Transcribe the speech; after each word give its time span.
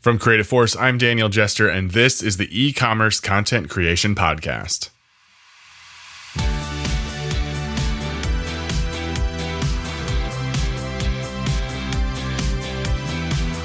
From 0.00 0.18
Creative 0.18 0.46
Force, 0.46 0.74
I'm 0.76 0.96
Daniel 0.96 1.28
Jester, 1.28 1.68
and 1.68 1.90
this 1.90 2.22
is 2.22 2.38
the 2.38 2.48
e 2.58 2.72
commerce 2.72 3.20
content 3.20 3.68
creation 3.68 4.14
podcast. 4.14 4.88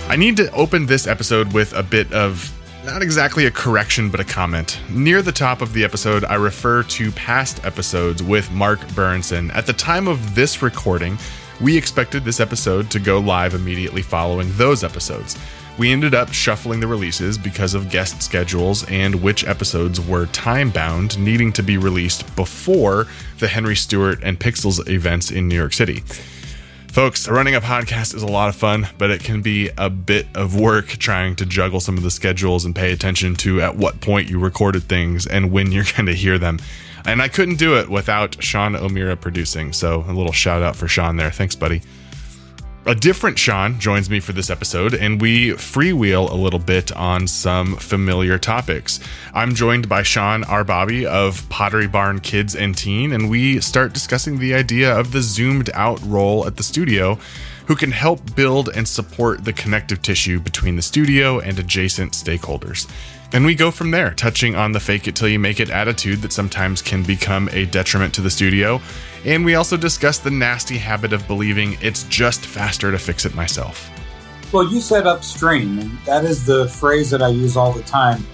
I 0.09 0.17
need 0.17 0.35
to 0.35 0.51
open 0.51 0.87
this 0.87 1.07
episode 1.07 1.53
with 1.53 1.71
a 1.71 1.81
bit 1.81 2.11
of 2.11 2.51
not 2.83 3.01
exactly 3.01 3.45
a 3.45 3.51
correction, 3.51 4.09
but 4.09 4.19
a 4.19 4.25
comment. 4.25 4.81
Near 4.89 5.21
the 5.21 5.31
top 5.31 5.61
of 5.61 5.71
the 5.71 5.85
episode, 5.85 6.25
I 6.25 6.35
refer 6.35 6.83
to 6.83 7.11
past 7.13 7.63
episodes 7.63 8.21
with 8.21 8.51
Mark 8.51 8.81
Berenson. 8.93 9.51
At 9.51 9.67
the 9.67 9.73
time 9.73 10.09
of 10.09 10.35
this 10.35 10.61
recording, 10.61 11.17
we 11.61 11.77
expected 11.77 12.25
this 12.25 12.41
episode 12.41 12.91
to 12.91 12.99
go 12.99 13.19
live 13.19 13.53
immediately 13.53 14.01
following 14.01 14.49
those 14.57 14.83
episodes. 14.83 15.37
We 15.77 15.91
ended 15.91 16.15
up 16.15 16.31
shuffling 16.31 16.79
the 16.79 16.87
releases 16.87 17.37
because 17.37 17.73
of 17.73 17.89
guest 17.89 18.21
schedules 18.21 18.89
and 18.89 19.21
which 19.21 19.45
episodes 19.45 19.99
were 19.99 20.27
time 20.27 20.69
bound, 20.69 21.19
needing 21.19 21.51
to 21.51 21.63
be 21.63 21.77
released 21.77 22.33
before 22.37 23.07
the 23.39 23.49
Henry 23.49 23.75
Stewart 23.75 24.19
and 24.23 24.39
Pixelz 24.39 24.87
events 24.87 25.31
in 25.31 25.49
New 25.49 25.55
York 25.55 25.73
City. 25.73 26.01
Folks, 26.87 27.27
running 27.27 27.55
a 27.55 27.59
podcast 27.59 28.15
is 28.15 28.23
a 28.23 28.27
lot 28.27 28.47
of 28.47 28.55
fun, 28.55 28.87
but 28.97 29.11
it 29.11 29.21
can 29.21 29.41
be 29.41 29.69
a 29.77 29.89
bit 29.89 30.27
of 30.33 30.57
work 30.57 30.87
trying 30.87 31.35
to 31.35 31.45
juggle 31.45 31.81
some 31.81 31.97
of 31.97 32.03
the 32.03 32.11
schedules 32.11 32.63
and 32.63 32.73
pay 32.73 32.93
attention 32.93 33.35
to 33.35 33.59
at 33.59 33.75
what 33.75 33.99
point 33.99 34.29
you 34.29 34.39
recorded 34.39 34.83
things 34.83 35.27
and 35.27 35.51
when 35.51 35.73
you're 35.73 35.83
going 35.97 36.05
to 36.05 36.15
hear 36.15 36.37
them. 36.37 36.57
And 37.05 37.21
I 37.21 37.27
couldn't 37.27 37.57
do 37.57 37.77
it 37.77 37.89
without 37.89 38.41
Sean 38.41 38.77
O'Meara 38.77 39.17
producing. 39.17 39.73
So 39.73 40.05
a 40.07 40.13
little 40.13 40.31
shout 40.31 40.63
out 40.63 40.77
for 40.77 40.87
Sean 40.87 41.17
there. 41.17 41.31
Thanks, 41.31 41.53
buddy. 41.53 41.81
A 42.87 42.93
different 42.93 43.39
Sean 43.39 43.79
joins 43.79 44.11
me 44.11 44.19
for 44.19 44.31
this 44.31 44.51
episode, 44.51 44.93
and 44.93 45.19
we 45.19 45.53
freewheel 45.53 46.29
a 46.29 46.35
little 46.35 46.59
bit 46.59 46.91
on 46.91 47.27
some 47.27 47.77
familiar 47.77 48.37
topics. 48.37 48.99
I'm 49.33 49.55
joined 49.55 49.89
by 49.89 50.03
Sean 50.03 50.43
Arbabi 50.43 51.03
of 51.03 51.49
Pottery 51.49 51.87
Barn 51.87 52.19
Kids 52.19 52.55
and 52.55 52.77
Teen, 52.77 53.11
and 53.11 53.27
we 53.27 53.59
start 53.59 53.93
discussing 53.93 54.37
the 54.37 54.53
idea 54.53 54.95
of 54.95 55.13
the 55.13 55.23
zoomed 55.23 55.71
out 55.73 55.99
role 56.03 56.45
at 56.45 56.57
the 56.57 56.63
studio 56.63 57.17
who 57.65 57.75
can 57.75 57.89
help 57.89 58.35
build 58.35 58.69
and 58.69 58.87
support 58.87 59.45
the 59.45 59.53
connective 59.53 60.03
tissue 60.03 60.39
between 60.39 60.75
the 60.75 60.83
studio 60.83 61.39
and 61.39 61.57
adjacent 61.57 62.11
stakeholders. 62.11 62.87
And 63.35 63.45
we 63.45 63.53
go 63.53 63.69
from 63.69 63.91
there, 63.91 64.11
touching 64.11 64.55
on 64.55 64.71
the 64.71 64.79
fake 64.79 65.09
it 65.09 65.15
till 65.17 65.27
you 65.27 65.39
make 65.39 65.59
it 65.59 65.69
attitude 65.69 66.21
that 66.21 66.31
sometimes 66.31 66.81
can 66.81 67.03
become 67.03 67.49
a 67.51 67.65
detriment 67.65 68.13
to 68.13 68.21
the 68.21 68.29
studio. 68.29 68.79
And 69.25 69.43
we 69.43 69.55
also 69.55 69.75
discuss 69.75 70.19
the 70.19 70.31
nasty 70.31 70.77
habit 70.77 71.11
of 71.11 71.27
believing 71.27 71.77
it's 71.81 72.03
just 72.03 72.45
faster 72.45 72.93
to 72.93 72.97
fix 72.97 73.25
it 73.25 73.35
myself. 73.35 73.91
Well, 74.53 74.71
you 74.71 74.79
said 74.79 75.05
upstream, 75.05 75.79
and 75.79 75.97
that 76.05 76.23
is 76.23 76.45
the 76.45 76.69
phrase 76.69 77.09
that 77.09 77.21
I 77.21 77.27
use 77.27 77.57
all 77.57 77.73
the 77.73 77.83
time. 77.83 78.25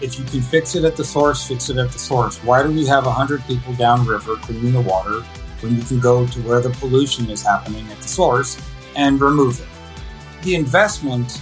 If 0.00 0.18
you 0.18 0.24
can 0.24 0.40
fix 0.40 0.74
it 0.74 0.82
at 0.82 0.96
the 0.96 1.04
source, 1.04 1.46
fix 1.46 1.70
it 1.70 1.76
at 1.76 1.92
the 1.92 1.98
source. 2.00 2.42
Why 2.42 2.64
do 2.64 2.72
we 2.72 2.84
have 2.86 3.06
100 3.06 3.44
people 3.44 3.74
downriver 3.74 4.34
cleaning 4.38 4.72
the 4.72 4.80
water 4.80 5.20
when 5.60 5.76
you 5.76 5.82
can 5.82 6.00
go 6.00 6.26
to 6.26 6.40
where 6.40 6.60
the 6.60 6.70
pollution 6.70 7.30
is 7.30 7.44
happening 7.44 7.88
at 7.92 7.98
the 7.98 8.08
source 8.08 8.60
and 8.96 9.20
remove 9.20 9.60
it? 9.60 9.68
The 10.42 10.56
investment 10.56 11.40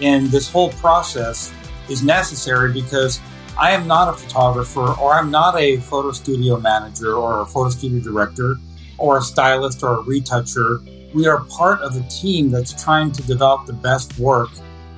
in 0.00 0.30
this 0.30 0.50
whole 0.50 0.70
process 0.72 1.52
is 1.88 2.02
necessary 2.02 2.72
because 2.72 3.20
I 3.58 3.72
am 3.72 3.86
not 3.86 4.08
a 4.08 4.12
photographer 4.12 4.94
or 5.00 5.14
I'm 5.14 5.30
not 5.30 5.58
a 5.58 5.78
photo 5.78 6.12
studio 6.12 6.60
manager 6.60 7.14
or 7.14 7.40
a 7.40 7.46
photo 7.46 7.70
studio 7.70 8.00
director 8.00 8.56
or 8.98 9.18
a 9.18 9.22
stylist 9.22 9.82
or 9.82 10.00
a 10.00 10.02
retoucher. 10.02 10.80
We 11.14 11.26
are 11.26 11.44
part 11.44 11.80
of 11.80 11.96
a 11.96 12.02
team 12.08 12.50
that's 12.50 12.82
trying 12.82 13.12
to 13.12 13.22
develop 13.22 13.66
the 13.66 13.72
best 13.72 14.18
work 14.18 14.50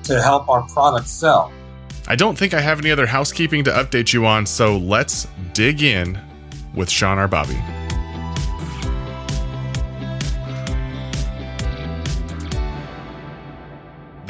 to 0.03 0.21
help 0.21 0.49
our 0.49 0.63
product 0.69 1.07
sell. 1.07 1.51
I 2.07 2.15
don't 2.15 2.37
think 2.37 2.53
I 2.53 2.59
have 2.59 2.79
any 2.79 2.91
other 2.91 3.05
housekeeping 3.05 3.63
to 3.65 3.71
update 3.71 4.13
you 4.13 4.25
on, 4.25 4.45
so 4.45 4.77
let's 4.77 5.27
dig 5.53 5.83
in 5.83 6.19
with 6.73 6.89
Sean 6.89 7.17
Arbabi. 7.17 7.78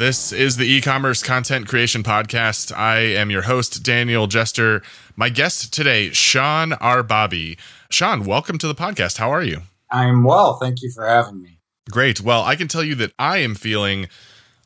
This 0.00 0.32
is 0.32 0.56
the 0.56 0.64
e 0.64 0.80
commerce 0.80 1.22
content 1.22 1.68
creation 1.68 2.02
podcast. 2.02 2.74
I 2.74 3.00
am 3.00 3.30
your 3.30 3.42
host, 3.42 3.82
Daniel 3.82 4.26
Jester. 4.26 4.80
My 5.14 5.28
guest 5.28 5.74
today, 5.74 6.08
Sean 6.08 6.70
Arbabi. 6.70 7.58
Sean, 7.90 8.24
welcome 8.24 8.56
to 8.56 8.66
the 8.66 8.74
podcast. 8.74 9.18
How 9.18 9.30
are 9.30 9.42
you? 9.42 9.60
I'm 9.90 10.24
well. 10.24 10.56
Thank 10.56 10.80
you 10.80 10.90
for 10.90 11.06
having 11.06 11.42
me. 11.42 11.58
Great. 11.90 12.22
Well, 12.22 12.42
I 12.42 12.56
can 12.56 12.66
tell 12.66 12.82
you 12.82 12.94
that 12.94 13.12
I 13.18 13.40
am 13.40 13.54
feeling 13.54 14.08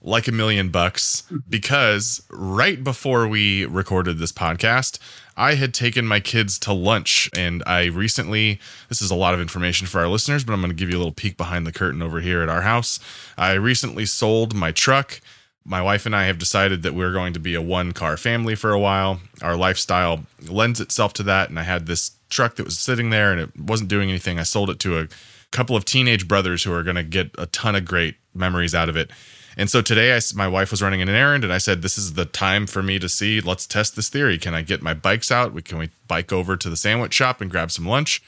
like 0.01 0.29
a 0.29 0.33
million 0.33 0.69
bucks 0.69 1.25
because 1.49 2.23
right 2.31 2.85
before 2.85 3.27
we 3.27 3.65
recorded 3.65 4.19
this 4.19 4.31
podcast, 4.31 5.01
I 5.37 5.55
had 5.55 5.75
taken 5.75 6.07
my 6.07 6.21
kids 6.21 6.59
to 6.61 6.73
lunch 6.73 7.29
and 7.37 7.63
I 7.67 7.87
recently, 7.87 8.61
this 8.89 9.03
is 9.03 9.11
a 9.11 9.17
lot 9.17 9.35
of 9.35 9.41
information 9.41 9.87
for 9.87 10.01
our 10.01 10.09
listeners, 10.09 10.45
but 10.45 10.53
I'm 10.53 10.61
going 10.61 10.71
to 10.71 10.77
give 10.77 10.91
you 10.91 10.97
a 10.97 10.99
little 10.99 11.13
peek 11.13 11.37
behind 11.37 11.67
the 11.67 11.73
curtain 11.73 12.03
over 12.03 12.21
here 12.21 12.43
at 12.43 12.49
our 12.49 12.63
house. 12.63 13.01
I 13.37 13.55
recently 13.55 14.07
sold 14.07 14.55
my 14.55 14.71
truck. 14.71 15.21
My 15.65 15.81
wife 15.81 16.05
and 16.05 16.15
I 16.15 16.25
have 16.25 16.39
decided 16.39 16.83
that 16.83 16.95
we're 16.95 17.13
going 17.13 17.33
to 17.33 17.41
be 17.41 17.55
a 17.55 17.63
one 17.63 17.93
car 17.93 18.17
family 18.17 18.55
for 18.55 18.73
a 18.73 18.79
while. 18.79 19.21
Our 19.43 19.57
lifestyle 19.57 20.25
lends 20.47 20.79
itself 20.79 21.15
to 21.15 21.23
that. 21.25 21.49
And 21.49 21.59
I 21.59 21.63
had 21.63 21.87
this 21.87 22.13
truck 22.29 22.57
that 22.57 22.65
was 22.65 22.79
sitting 22.79 23.11
there 23.11 23.33
and 23.33 23.41
it 23.41 23.59
wasn't 23.59 23.89
doing 23.89 24.11
anything. 24.11 24.39
I 24.39 24.43
sold 24.43 24.69
it 24.69 24.79
to 24.81 24.99
a 24.99 25.09
couple 25.53 25.75
of 25.75 25.85
teenage 25.85 26.29
brothers 26.29 26.65
who 26.65 26.73
are 26.73 26.83
going 26.83 26.97
to 26.97 27.03
get 27.03 27.31
a 27.39 27.47
ton 27.47 27.75
of 27.75 27.87
great 27.87 28.17
memories 28.35 28.75
out 28.75 28.89
of 28.89 28.97
it. 28.97 29.11
And 29.57 29.71
so 29.71 29.83
today, 29.83 30.17
I, 30.17 30.21
my 30.35 30.49
wife 30.49 30.71
was 30.71 30.83
running 30.83 31.01
an 31.01 31.09
errand, 31.09 31.45
and 31.45 31.53
I 31.53 31.59
said, 31.59 31.83
"This 31.83 31.97
is 31.97 32.15
the 32.15 32.25
time 32.25 32.67
for 32.67 32.83
me 32.83 32.99
to 32.99 33.09
see. 33.09 33.41
Let's 33.41 33.67
test 33.67 33.97
this 33.97 34.09
theory. 34.09 34.39
Can 34.39 34.55
I 34.55 34.63
get 34.63 34.83
my 34.83 34.95
bikes 34.95 35.31
out? 35.31 35.53
We 35.53 35.63
can 35.63 35.79
we 35.79 35.91
bike 36.09 36.33
over 36.33 36.57
to 36.57 36.71
the 36.71 36.77
sandwich 36.77 37.15
shop 37.15 37.41
and 37.41 37.51
grab 37.51 37.71
some 37.71 37.87
lunch?" 37.87 38.23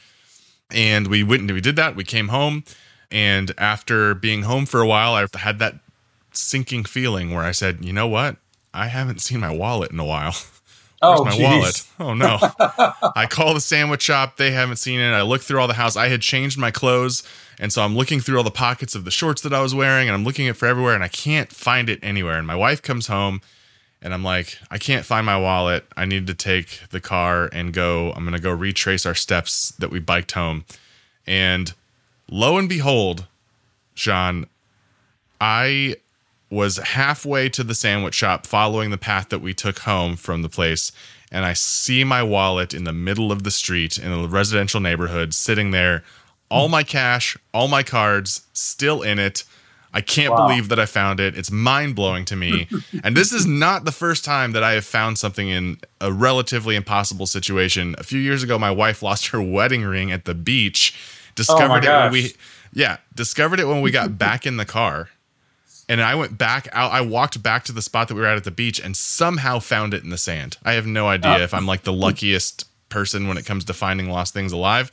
And 0.70 1.08
we 1.08 1.22
went 1.22 1.42
and 1.42 1.50
we 1.52 1.60
did 1.60 1.76
that. 1.76 1.96
We 1.96 2.04
came 2.04 2.28
home, 2.28 2.64
and 3.10 3.52
after 3.58 4.14
being 4.14 4.42
home 4.42 4.66
for 4.66 4.80
a 4.80 4.86
while, 4.86 5.14
I 5.14 5.26
had 5.38 5.58
that 5.58 5.76
sinking 6.32 6.84
feeling 6.84 7.32
where 7.32 7.44
I 7.44 7.52
said, 7.52 7.84
"You 7.84 7.92
know 7.92 8.08
what? 8.08 8.36
I 8.72 8.88
haven't 8.88 9.20
seen 9.20 9.40
my 9.40 9.50
wallet 9.50 9.90
in 9.90 9.98
a 9.98 10.04
while." 10.04 10.36
Where's 11.00 11.20
oh, 11.20 11.24
my 11.24 11.30
geez. 11.30 11.42
wallet? 11.42 11.86
Oh 12.00 12.14
no. 12.14 12.38
I 13.16 13.26
call 13.26 13.54
the 13.54 13.60
sandwich 13.60 14.02
shop. 14.02 14.36
They 14.36 14.50
haven't 14.50 14.76
seen 14.76 14.98
it. 14.98 15.10
I 15.10 15.22
look 15.22 15.42
through 15.42 15.60
all 15.60 15.68
the 15.68 15.74
house. 15.74 15.96
I 15.96 16.08
had 16.08 16.22
changed 16.22 16.58
my 16.58 16.70
clothes. 16.70 17.22
And 17.58 17.72
so 17.72 17.82
I'm 17.82 17.96
looking 17.96 18.20
through 18.20 18.38
all 18.38 18.44
the 18.44 18.50
pockets 18.50 18.94
of 18.94 19.04
the 19.04 19.10
shorts 19.10 19.42
that 19.42 19.52
I 19.52 19.60
was 19.60 19.74
wearing 19.74 20.08
and 20.08 20.14
I'm 20.14 20.24
looking 20.24 20.46
it 20.46 20.56
for 20.56 20.66
everywhere 20.66 20.94
and 20.94 21.04
I 21.04 21.08
can't 21.08 21.52
find 21.52 21.88
it 21.88 21.98
anywhere. 22.02 22.38
And 22.38 22.46
my 22.46 22.54
wife 22.54 22.82
comes 22.82 23.06
home 23.06 23.40
and 24.02 24.12
I'm 24.14 24.22
like, 24.22 24.58
I 24.70 24.78
can't 24.78 25.04
find 25.04 25.26
my 25.26 25.38
wallet. 25.38 25.86
I 25.96 26.04
need 26.04 26.26
to 26.26 26.34
take 26.34 26.80
the 26.90 27.00
car 27.00 27.48
and 27.52 27.72
go. 27.72 28.12
I'm 28.12 28.24
going 28.24 28.34
to 28.34 28.40
go 28.40 28.52
retrace 28.52 29.06
our 29.06 29.14
steps 29.14 29.70
that 29.78 29.90
we 29.90 30.00
biked 30.00 30.32
home. 30.32 30.64
And 31.26 31.72
lo 32.30 32.58
and 32.58 32.68
behold, 32.68 33.26
Sean, 33.94 34.46
I 35.40 35.96
was 36.50 36.76
halfway 36.76 37.48
to 37.48 37.64
the 37.64 37.74
sandwich 37.74 38.14
shop 38.14 38.46
following 38.46 38.90
the 38.90 38.98
path 38.98 39.28
that 39.30 39.40
we 39.40 39.52
took 39.52 39.80
home 39.80 40.16
from 40.16 40.42
the 40.42 40.48
place 40.48 40.92
and 41.32 41.44
I 41.44 41.54
see 41.54 42.04
my 42.04 42.22
wallet 42.22 42.72
in 42.72 42.84
the 42.84 42.92
middle 42.92 43.32
of 43.32 43.42
the 43.42 43.50
street 43.50 43.98
in 43.98 44.12
a 44.12 44.26
residential 44.26 44.80
neighborhood 44.80 45.34
sitting 45.34 45.70
there 45.70 46.04
all 46.48 46.68
my 46.68 46.84
cash, 46.84 47.36
all 47.52 47.68
my 47.68 47.82
cards 47.82 48.46
still 48.52 49.02
in 49.02 49.18
it. 49.18 49.44
I 49.92 50.00
can't 50.00 50.32
wow. 50.32 50.46
believe 50.46 50.68
that 50.68 50.78
I 50.78 50.86
found 50.86 51.20
it. 51.20 51.36
It's 51.36 51.50
mind 51.50 51.96
blowing 51.96 52.24
to 52.26 52.36
me. 52.36 52.68
and 53.04 53.16
this 53.16 53.32
is 53.32 53.46
not 53.46 53.84
the 53.84 53.92
first 53.92 54.24
time 54.24 54.52
that 54.52 54.62
I 54.62 54.72
have 54.72 54.84
found 54.84 55.18
something 55.18 55.48
in 55.48 55.78
a 56.00 56.12
relatively 56.12 56.76
impossible 56.76 57.26
situation. 57.26 57.96
A 57.98 58.04
few 58.04 58.20
years 58.20 58.42
ago, 58.42 58.58
my 58.58 58.70
wife 58.70 59.02
lost 59.02 59.28
her 59.28 59.42
wedding 59.42 59.82
ring 59.82 60.12
at 60.12 60.24
the 60.24 60.34
beach. 60.34 60.94
Oh 60.94 61.32
discovered 61.34 61.86
oh 61.86 61.90
it 61.90 62.02
when 62.02 62.12
we, 62.12 62.32
yeah, 62.72 62.98
discovered 63.14 63.58
it 63.58 63.66
when 63.66 63.80
we 63.80 63.90
got 63.90 64.18
back 64.18 64.46
in 64.46 64.56
the 64.56 64.64
car. 64.64 65.08
And 65.88 66.02
I 66.02 66.14
went 66.16 66.36
back 66.36 66.68
out. 66.72 66.90
I 66.90 67.00
walked 67.00 67.42
back 67.42 67.64
to 67.64 67.72
the 67.72 67.82
spot 67.82 68.08
that 68.08 68.14
we 68.14 68.20
were 68.20 68.26
at 68.26 68.36
at 68.36 68.44
the 68.44 68.50
beach 68.50 68.80
and 68.80 68.96
somehow 68.96 69.60
found 69.60 69.94
it 69.94 70.02
in 70.02 70.10
the 70.10 70.18
sand. 70.18 70.56
I 70.64 70.72
have 70.72 70.86
no 70.86 71.06
idea 71.08 71.34
uh, 71.34 71.38
if 71.38 71.54
I'm 71.54 71.66
like 71.66 71.84
the 71.84 71.92
luckiest 71.92 72.64
person 72.88 73.28
when 73.28 73.38
it 73.38 73.46
comes 73.46 73.64
to 73.66 73.72
finding 73.72 74.10
lost 74.10 74.34
things 74.34 74.52
alive. 74.52 74.90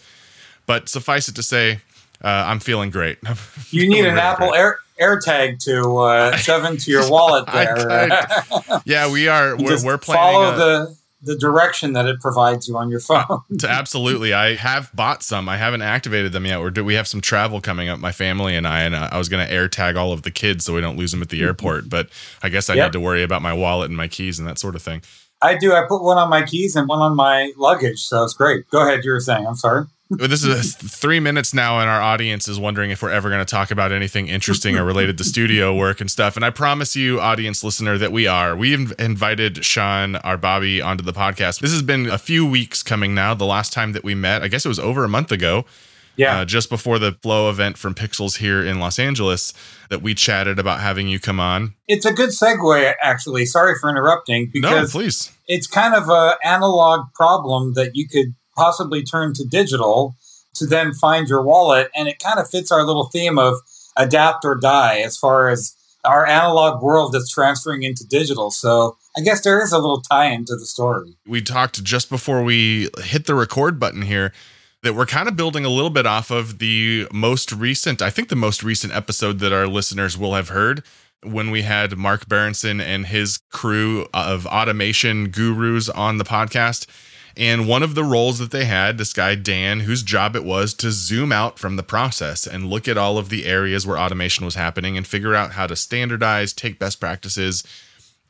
But 0.66 0.90
suffice 0.90 1.28
it 1.28 1.36
to 1.36 1.44
say, 1.44 1.80
uh, 2.24 2.28
I'm 2.28 2.60
feeling 2.60 2.90
great. 2.90 3.18
you 3.72 3.90
need 3.90 4.06
an 4.06 4.18
Apple 4.18 4.50
great. 4.50 4.60
Air 4.60 4.80
AirTag 5.00 5.64
to 5.66 5.98
uh, 5.98 6.36
shove 6.38 6.64
into 6.66 6.92
your 6.92 7.10
wallet 7.10 7.48
there. 7.52 8.10
yeah, 8.86 9.12
we 9.12 9.28
are. 9.28 9.58
We're, 9.58 9.84
we're 9.84 9.98
planning. 9.98 10.24
Follow 10.24 10.54
a, 10.54 10.58
the 10.58 10.98
the 11.24 11.38
direction 11.38 11.94
that 11.94 12.06
it 12.06 12.20
provides 12.20 12.68
you 12.68 12.78
on 12.78 12.90
your 12.90 13.00
phone. 13.00 13.42
absolutely, 13.68 14.34
I 14.34 14.56
have 14.56 14.92
bought 14.94 15.24
some. 15.24 15.48
I 15.48 15.58
haven't 15.58 15.82
activated 15.82 16.34
them 16.34 16.46
yet. 16.46 16.60
We're 16.60 16.70
do 16.70 16.84
we 16.84 16.96
have 16.96 17.08
some 17.08 17.22
travel 17.22 17.62
coming 17.62 17.90
up, 17.90 18.00
my 18.00 18.12
family 18.12 18.56
and 18.56 18.68
I, 18.68 18.82
and 18.82 18.94
uh, 18.94 19.10
I 19.12 19.18
was 19.18 19.30
going 19.30 19.46
to 19.46 19.54
AirTag 19.54 19.96
all 19.96 20.12
of 20.12 20.24
the 20.24 20.32
kids 20.32 20.66
so 20.66 20.74
we 20.74 20.82
don't 20.82 20.98
lose 20.98 21.12
them 21.12 21.22
at 21.22 21.30
the 21.30 21.42
airport. 21.42 21.90
But 21.90 22.10
I 22.42 22.50
guess 22.50 22.70
I 22.70 22.74
yep. 22.76 22.88
need 22.88 22.94
to 22.94 23.00
worry 23.00 23.24
about 23.24 23.42
my 23.42 23.54
wallet 23.54 23.90
and 23.90 23.98
my 23.98 24.08
keys 24.08 24.40
and 24.40 24.48
that 24.48 24.60
sort 24.60 24.76
of 24.76 24.82
thing. 24.82 25.02
I 25.42 25.56
do. 25.58 25.74
I 25.74 25.86
put 25.88 26.04
one 26.04 26.18
on 26.18 26.30
my 26.30 26.44
keys 26.44 26.76
and 26.76 26.88
one 26.88 27.00
on 27.00 27.16
my 27.16 27.52
luggage, 27.58 28.02
so 28.02 28.24
it's 28.24 28.34
great. 28.34 28.70
Go 28.70 28.82
ahead. 28.82 29.04
You 29.04 29.12
were 29.12 29.20
saying. 29.20 29.46
I'm 29.46 29.56
sorry. 29.56 29.86
This 30.10 30.44
is 30.44 30.76
three 30.76 31.20
minutes 31.20 31.54
now, 31.54 31.80
and 31.80 31.90
our 31.90 32.02
audience 32.02 32.48
is 32.48 32.60
wondering 32.60 32.92
if 32.92 33.02
we're 33.02 33.10
ever 33.12 33.30
going 33.30 33.44
to 33.44 33.50
talk 33.50 33.72
about 33.72 33.92
anything 33.92 34.28
interesting 34.28 34.78
or 34.78 34.84
related 34.84 35.18
to 35.18 35.24
studio 35.24 35.74
work 35.76 36.02
and 36.02 36.12
stuff. 36.12 36.36
And 36.36 36.46
I 36.46 36.50
promise 36.50 36.96
you, 36.96 37.20
audience 37.20 37.64
listener, 37.64 37.98
that 37.98 38.12
we 38.12 38.28
are. 38.28 38.56
We've 38.56 38.94
invited 39.00 39.66
Sean 39.66 40.16
Arbabi 40.16 40.86
onto 40.86 41.04
the 41.04 41.14
podcast. 41.14 41.62
This 41.62 41.72
has 41.72 41.82
been 41.82 42.08
a 42.08 42.18
few 42.18 42.46
weeks 42.46 42.84
coming 42.84 43.16
now. 43.16 43.34
The 43.34 43.46
last 43.46 43.74
time 43.74 43.94
that 43.94 44.04
we 44.04 44.14
met, 44.14 44.44
I 44.44 44.50
guess 44.50 44.66
it 44.66 44.70
was 44.70 44.80
over 44.80 45.04
a 45.04 45.10
month 45.10 45.32
ago. 45.32 45.66
Yeah. 46.16 46.42
Uh, 46.42 46.46
just 46.46 46.70
before 46.70 47.00
the 47.00 47.14
Flow 47.24 47.50
event 47.50 47.76
from 47.76 47.96
Pixelz 47.96 48.38
here 48.38 48.64
in 48.64 48.80
Los 48.80 49.00
Angeles, 49.00 49.52
that 49.90 50.04
we 50.04 50.14
chatted 50.14 50.60
about 50.60 50.80
having 50.80 51.08
you 51.08 51.20
come 51.20 51.40
on. 51.40 51.74
It's 51.88 52.06
a 52.06 52.14
good 52.14 52.30
segue, 52.30 52.94
actually. 53.02 53.48
Sorry 53.48 53.74
for 53.82 53.90
interrupting. 53.90 54.52
Because 54.54 54.94
no, 54.94 55.00
please. 55.00 55.32
It's 55.48 55.66
kind 55.66 55.96
of 55.96 56.10
an 56.10 56.36
analog 56.44 57.12
problem 57.16 57.74
that 57.74 57.96
you 57.96 58.08
could 58.08 58.36
possibly 58.56 59.04
turn 59.04 59.34
to 59.36 59.46
digital 59.46 60.16
to 60.56 60.66
then 60.66 60.94
find 60.94 61.28
your 61.28 61.42
wallet. 61.42 61.90
And 61.96 62.08
it 62.08 62.20
kind 62.20 62.40
of 62.40 62.50
fits 62.50 62.72
our 62.72 62.84
little 62.84 63.06
theme 63.06 63.38
of 63.38 63.56
adapt 63.98 64.46
or 64.46 64.56
die 64.56 65.00
as 65.00 65.18
far 65.18 65.50
as 65.50 65.76
our 66.04 66.26
analog 66.28 66.82
world 66.82 67.14
that's 67.14 67.30
transferring 67.30 67.84
into 67.84 68.06
digital. 68.06 68.52
So 68.52 68.98
I 69.18 69.22
guess 69.22 69.42
there 69.42 69.62
is 69.62 69.72
a 69.72 69.80
little 69.80 70.02
tie 70.02 70.32
into 70.32 70.56
the 70.56 70.66
story. 70.66 71.16
We 71.26 71.42
talked 71.42 71.84
just 71.84 72.10
before 72.10 72.44
we 72.44 72.90
hit 73.04 73.26
the 73.26 73.36
record 73.36 73.80
button 73.80 74.02
here 74.02 74.34
that 74.82 74.96
we're 74.96 75.06
kind 75.06 75.30
of 75.30 75.36
building 75.36 75.64
a 75.64 75.70
little 75.70 75.90
bit 75.90 76.06
off 76.06 76.30
of 76.30 76.60
the 76.60 77.08
most 77.14 77.52
recent, 77.54 78.02
I 78.02 78.10
think 78.10 78.28
the 78.28 78.36
most 78.36 78.64
recent 78.64 78.94
episode 78.94 79.40
that 79.40 79.54
our 79.54 79.66
listeners 79.66 80.18
will 80.18 80.34
have 80.34 80.50
heard 80.50 80.84
when 81.24 81.52
we 81.52 81.62
had 81.62 81.98
Mark 81.98 82.28
Berenson 82.28 82.82
and 82.82 83.06
his 83.06 83.40
crew 83.50 84.08
of 84.14 84.46
automation 84.46 85.30
gurus 85.30 85.88
on 85.88 86.18
the 86.18 86.26
podcast. 86.26 86.86
And 87.36 87.68
one 87.68 87.82
of 87.82 87.96
the 87.96 88.04
roles 88.04 88.38
that 88.38 88.52
they 88.52 88.66
had, 88.66 88.98
this 88.98 89.14
guy, 89.14 89.34
Dan, 89.34 89.82
whose 89.82 90.04
job 90.04 90.36
it 90.36 90.44
was 90.44 90.74
to 90.76 90.92
zoom 90.92 91.32
out 91.32 91.58
from 91.58 91.78
the 91.78 91.84
process 91.84 92.46
and 92.46 92.70
look 92.70 92.88
at 92.88 92.98
all 92.98 93.18
of 93.18 93.30
the 93.30 93.46
areas 93.46 93.88
where 93.88 93.98
automation 93.98 94.46
was 94.46 94.56
happening 94.56 94.98
and 94.98 95.08
figure 95.08 95.34
out 95.34 95.54
how 95.54 95.66
to 95.66 95.76
standardize, 95.76 96.54
take 96.54 96.78
best 96.78 97.00
practices, 97.00 97.64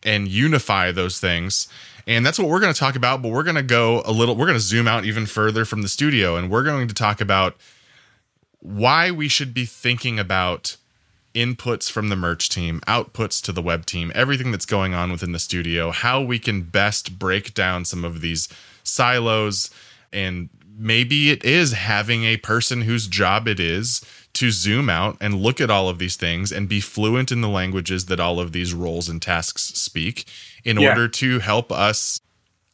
and 0.04 0.30
unify 0.30 0.92
those 0.92 1.20
things. 1.20 1.68
And 2.08 2.26
that's 2.26 2.40
what 2.40 2.48
we're 2.48 2.62
going 2.62 2.74
to 2.74 2.80
talk 2.80 2.96
about. 2.96 3.22
But 3.22 3.30
we're 3.30 3.44
going 3.44 3.56
to 3.56 3.64
go 3.64 4.02
a 4.06 4.12
little, 4.12 4.36
we're 4.36 4.46
going 4.46 4.58
to 4.58 4.62
zoom 4.62 4.88
out 4.88 5.04
even 5.06 5.26
further 5.26 5.66
from 5.66 5.82
the 5.82 5.90
studio 5.90 6.38
and 6.38 6.50
we're 6.50 6.64
going 6.64 6.88
to 6.88 6.94
talk 6.94 7.20
about 7.20 7.56
why 8.60 9.12
we 9.12 9.28
should 9.28 9.54
be 9.54 9.66
thinking 9.66 10.18
about 10.18 10.78
inputs 11.36 11.92
from 11.92 12.10
the 12.10 12.16
merch 12.16 12.48
team, 12.48 12.80
outputs 12.88 13.42
to 13.42 13.52
the 13.52 13.62
web 13.62 13.86
team, 13.86 14.12
everything 14.16 14.52
that's 14.52 14.66
going 14.66 14.94
on 14.94 15.12
within 15.12 15.32
the 15.32 15.40
studio, 15.40 15.92
how 15.92 16.22
we 16.22 16.40
can 16.40 16.62
best 16.62 17.18
break 17.18 17.54
down 17.54 17.84
some 17.84 18.06
of 18.06 18.22
these 18.22 18.48
silos 18.84 19.70
and 20.12 20.50
maybe 20.76 21.30
it 21.30 21.44
is 21.44 21.74
having 21.74 22.24
a 22.24 22.38
person 22.38 22.82
whose 22.82 23.08
job 23.08 23.48
it 23.48 23.60
is 23.60 24.02
to 24.34 24.50
zoom 24.50 24.90
out 24.90 25.16
and 25.22 25.42
look 25.42 25.62
at 25.62 25.70
all 25.70 25.88
of 25.88 26.00
these 26.00 26.16
things 26.16 26.52
and 26.52 26.68
be 26.68 26.80
fluent 26.80 27.32
in 27.32 27.42
the 27.42 27.50
languages 27.50 28.08
that 28.08 28.20
all 28.20 28.40
of 28.40 28.52
these 28.52 28.74
roles 28.74 29.08
and 29.08 29.22
tasks 29.22 29.64
speak 29.76 30.26
in 30.64 30.80
yeah. 30.80 30.90
order 30.90 31.08
to 31.08 31.40
help 31.40 31.72
us 31.72 32.20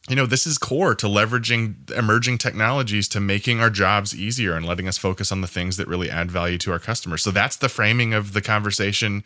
you 0.08 0.16
know 0.16 0.26
this 0.26 0.46
is 0.46 0.56
core 0.56 0.94
to 0.94 1.06
leveraging 1.06 1.90
emerging 1.92 2.38
technologies 2.38 3.06
to 3.08 3.20
making 3.20 3.60
our 3.60 3.70
jobs 3.70 4.14
easier 4.14 4.54
and 4.54 4.64
letting 4.64 4.88
us 4.88 4.96
focus 4.96 5.30
on 5.30 5.42
the 5.42 5.46
things 5.46 5.76
that 5.76 5.86
really 5.86 6.10
add 6.10 6.30
value 6.30 6.56
to 6.56 6.72
our 6.72 6.78
customers 6.78 7.22
so 7.22 7.30
that's 7.30 7.56
the 7.56 7.68
framing 7.68 8.14
of 8.14 8.32
the 8.32 8.40
conversation 8.40 9.22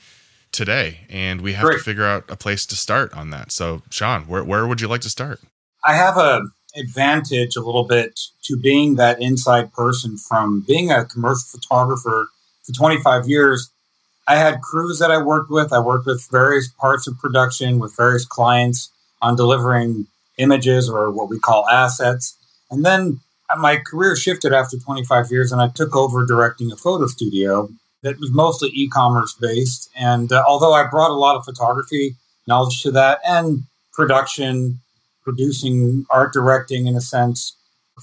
today 0.50 1.06
and 1.08 1.40
we 1.40 1.52
have 1.52 1.64
Great. 1.64 1.78
to 1.78 1.84
figure 1.84 2.04
out 2.04 2.24
a 2.28 2.36
place 2.36 2.66
to 2.66 2.76
start 2.76 3.14
on 3.16 3.30
that 3.30 3.52
so 3.52 3.82
sean 3.90 4.22
where, 4.24 4.42
where 4.42 4.66
would 4.66 4.80
you 4.80 4.88
like 4.88 5.00
to 5.00 5.10
start 5.10 5.40
i 5.84 5.94
have 5.94 6.16
a 6.16 6.42
advantage 6.76 7.56
a 7.56 7.60
little 7.60 7.84
bit 7.84 8.20
to 8.42 8.56
being 8.56 8.96
that 8.96 9.20
inside 9.20 9.72
person 9.72 10.16
from 10.16 10.64
being 10.66 10.90
a 10.90 11.04
commercial 11.04 11.46
photographer 11.58 12.28
for 12.62 12.72
25 12.72 13.28
years. 13.28 13.70
I 14.26 14.36
had 14.36 14.62
crews 14.62 14.98
that 14.98 15.10
I 15.10 15.22
worked 15.22 15.50
with. 15.50 15.72
I 15.72 15.78
worked 15.78 16.06
with 16.06 16.26
various 16.30 16.68
parts 16.68 17.06
of 17.06 17.18
production 17.18 17.78
with 17.78 17.96
various 17.96 18.24
clients 18.24 18.90
on 19.20 19.36
delivering 19.36 20.06
images 20.38 20.88
or 20.88 21.10
what 21.10 21.28
we 21.28 21.38
call 21.38 21.68
assets. 21.68 22.36
And 22.70 22.84
then 22.84 23.20
my 23.58 23.76
career 23.76 24.16
shifted 24.16 24.52
after 24.52 24.78
25 24.78 25.30
years 25.30 25.52
and 25.52 25.60
I 25.60 25.68
took 25.68 25.94
over 25.94 26.24
directing 26.24 26.72
a 26.72 26.76
photo 26.76 27.06
studio 27.06 27.68
that 28.02 28.18
was 28.18 28.30
mostly 28.32 28.70
e-commerce 28.74 29.34
based. 29.34 29.90
And 29.96 30.32
uh, 30.32 30.42
although 30.46 30.72
I 30.72 30.86
brought 30.86 31.10
a 31.10 31.14
lot 31.14 31.36
of 31.36 31.44
photography 31.44 32.16
knowledge 32.46 32.82
to 32.82 32.90
that 32.92 33.20
and 33.26 33.64
production 33.92 34.80
producing, 35.24 36.06
art 36.10 36.32
directing 36.32 36.86
in 36.86 36.96
a 36.96 37.00
sense 37.00 37.56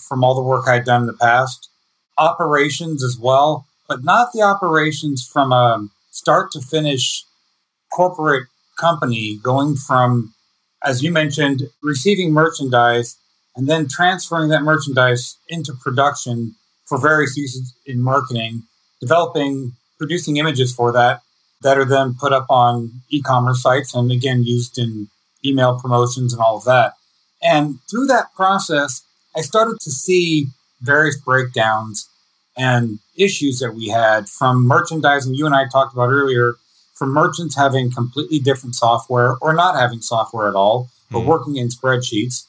from 0.08 0.24
all 0.24 0.36
the 0.36 0.42
work 0.42 0.68
I'd 0.68 0.86
done 0.86 1.02
in 1.02 1.08
the 1.08 1.14
past. 1.14 1.70
Operations 2.18 3.04
as 3.04 3.18
well, 3.18 3.68
but 3.88 4.04
not 4.04 4.34
the 4.34 4.42
operations 4.42 5.26
from 5.26 5.52
a 5.52 5.88
start 6.12 6.52
to 6.52 6.62
finish 6.62 7.24
corporate 7.92 8.48
company 8.80 9.38
going 9.38 9.76
from, 9.76 10.34
as 10.84 11.04
you 11.04 11.12
mentioned, 11.12 11.64
receiving 11.84 12.32
merchandise 12.32 13.18
and 13.56 13.68
then 13.68 13.88
transferring 13.88 14.50
that 14.50 14.64
merchandise 14.64 15.38
into 15.50 15.74
production 15.74 16.56
for 16.86 16.98
various 16.98 17.36
uses 17.38 17.74
in 17.86 18.02
marketing, 18.02 18.64
developing, 19.00 19.74
producing 19.98 20.38
images 20.38 20.74
for 20.74 20.92
that 20.92 21.22
that 21.62 21.78
are 21.78 21.86
then 21.86 22.16
put 22.20 22.34
up 22.34 22.48
on 22.50 23.02
e-commerce 23.10 23.62
sites 23.62 23.94
and 23.94 24.12
again 24.12 24.44
used 24.44 24.78
in 24.78 25.08
email 25.46 25.80
promotions 25.80 26.34
and 26.34 26.42
all 26.42 26.58
of 26.58 26.64
that. 26.66 26.94
And 27.44 27.80
through 27.90 28.08
that 28.08 28.34
process, 28.36 29.04
I 29.36 29.42
started 29.42 29.78
to 29.82 29.92
see 29.92 30.48
various 30.82 31.20
breakdowns 31.20 32.08
and 32.58 33.00
issues 33.18 33.60
that 33.60 33.74
we 33.74 33.88
had 33.88 34.28
from 34.28 34.68
merchandising. 34.68 35.36
You 35.36 35.46
and 35.46 35.56
I 35.56 35.68
talked 35.68 35.94
about 35.94 36.10
earlier, 36.10 36.56
from 36.96 37.14
merchants 37.14 37.56
having 37.56 37.92
completely 37.92 38.40
different 38.40 38.76
software 38.76 39.36
or 39.42 39.54
not 39.54 39.80
having 39.80 40.02
software 40.02 40.48
at 40.48 40.56
all, 40.56 40.90
but 41.10 41.20
mm. 41.20 41.26
working 41.26 41.56
in 41.56 41.70
spreadsheets, 41.70 42.46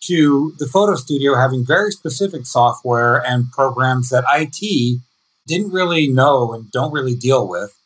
to 0.00 0.54
the 0.58 0.66
photo 0.66 0.94
studio 0.94 1.34
having 1.34 1.66
very 1.66 1.90
specific 1.90 2.46
software 2.46 3.16
and 3.26 3.50
programs 3.50 4.10
that 4.10 4.24
IT 4.32 5.00
didn't 5.46 5.72
really 5.72 6.06
know 6.06 6.52
and 6.52 6.70
don't 6.70 6.92
really 6.92 7.16
deal 7.16 7.48
with. 7.48 7.76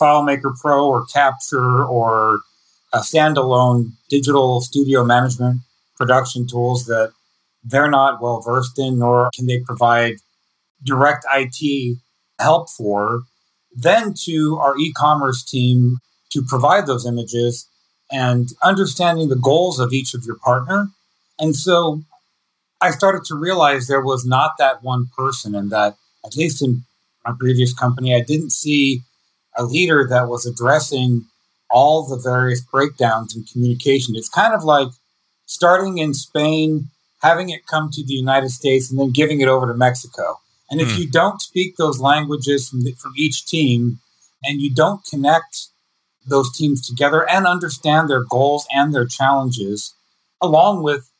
FileMaker 0.00 0.58
Pro 0.58 0.86
or 0.86 1.04
Capture 1.04 1.84
or 1.84 2.40
a 2.92 3.00
standalone 3.00 3.92
digital 4.08 4.62
studio 4.62 5.04
management 5.04 5.60
production 5.98 6.46
tools 6.46 6.86
that 6.86 7.12
they're 7.64 7.90
not 7.90 8.22
well 8.22 8.40
versed 8.40 8.78
in, 8.78 8.98
nor 8.98 9.30
can 9.34 9.46
they 9.46 9.60
provide 9.60 10.16
direct 10.82 11.26
IT 11.34 11.98
help 12.38 12.70
for. 12.70 13.22
Then 13.74 14.14
to 14.24 14.58
our 14.58 14.78
e 14.78 14.92
commerce 14.92 15.44
team 15.44 15.98
to 16.30 16.42
provide 16.42 16.86
those 16.86 17.06
images 17.06 17.68
and 18.10 18.48
understanding 18.62 19.28
the 19.28 19.36
goals 19.36 19.78
of 19.78 19.92
each 19.92 20.14
of 20.14 20.24
your 20.24 20.36
partner. 20.36 20.88
And 21.38 21.54
so 21.54 22.02
I 22.80 22.90
started 22.90 23.24
to 23.24 23.34
realize 23.34 23.86
there 23.86 24.00
was 24.00 24.24
not 24.24 24.52
that 24.58 24.82
one 24.82 25.06
person, 25.16 25.54
and 25.54 25.70
that 25.70 25.96
at 26.24 26.36
least 26.36 26.62
in 26.62 26.84
my 27.26 27.34
previous 27.38 27.74
company, 27.74 28.14
I 28.14 28.22
didn't 28.22 28.52
see 28.52 29.02
a 29.56 29.64
leader 29.64 30.06
that 30.08 30.28
was 30.28 30.46
addressing 30.46 31.26
all 31.70 32.06
the 32.06 32.16
various 32.16 32.62
breakdowns 32.62 33.36
in 33.36 33.44
communication. 33.44 34.14
It's 34.16 34.28
kind 34.28 34.54
of 34.54 34.64
like 34.64 34.88
starting 35.48 35.98
in 35.98 36.14
Spain, 36.14 36.88
having 37.22 37.48
it 37.48 37.66
come 37.66 37.90
to 37.90 38.04
the 38.04 38.12
United 38.12 38.50
States, 38.50 38.90
and 38.90 39.00
then 39.00 39.10
giving 39.10 39.40
it 39.40 39.48
over 39.48 39.66
to 39.66 39.74
Mexico. 39.74 40.38
And 40.70 40.80
if 40.80 40.88
mm. 40.90 40.98
you 40.98 41.10
don't 41.10 41.40
speak 41.40 41.76
those 41.76 41.98
languages 41.98 42.68
from, 42.68 42.84
the, 42.84 42.92
from 42.92 43.14
each 43.16 43.46
team 43.46 43.98
and 44.44 44.60
you 44.60 44.72
don't 44.72 45.04
connect 45.04 45.68
those 46.26 46.54
teams 46.54 46.86
together 46.86 47.28
and 47.28 47.46
understand 47.46 48.08
their 48.08 48.22
goals 48.22 48.66
and 48.70 48.94
their 48.94 49.06
challenges, 49.06 49.94
along 50.40 50.82
with 50.82 51.10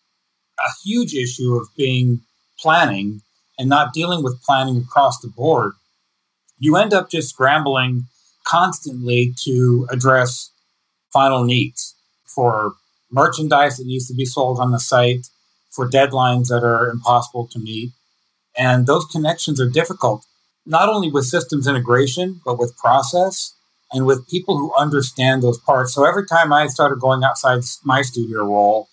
a 0.60 0.70
huge 0.84 1.14
issue 1.14 1.54
of 1.54 1.66
being 1.76 2.20
planning 2.60 3.22
and 3.58 3.68
not 3.68 3.94
dealing 3.94 4.22
with 4.22 4.42
planning 4.42 4.76
across 4.76 5.18
the 5.20 5.28
board, 5.28 5.72
you 6.58 6.76
end 6.76 6.92
up 6.92 7.10
just 7.10 7.30
scrambling 7.30 8.04
constantly 8.46 9.32
to 9.44 9.86
address 9.90 10.50
final 11.12 11.44
needs 11.44 11.94
for 12.26 12.74
merchandise 13.10 13.76
that 13.76 13.86
needs 13.86 14.06
to 14.08 14.14
be 14.14 14.24
sold 14.24 14.58
on 14.58 14.70
the 14.70 14.80
site, 14.80 15.28
for 15.70 15.88
deadlines 15.88 16.48
that 16.48 16.64
are 16.64 16.88
impossible 16.88 17.46
to 17.52 17.58
meet. 17.58 17.92
And 18.56 18.86
those 18.86 19.04
connections 19.04 19.60
are 19.60 19.68
difficult, 19.68 20.24
not 20.66 20.88
only 20.88 21.10
with 21.10 21.26
systems 21.26 21.68
integration, 21.68 22.40
but 22.44 22.58
with 22.58 22.76
process 22.76 23.54
and 23.92 24.04
with 24.04 24.28
people 24.28 24.58
who 24.58 24.74
understand 24.74 25.42
those 25.42 25.58
parts. 25.58 25.94
So 25.94 26.04
every 26.04 26.26
time 26.26 26.52
I 26.52 26.66
started 26.66 27.00
going 27.00 27.22
outside 27.22 27.60
my 27.84 28.02
studio 28.02 28.44
role 28.44 28.88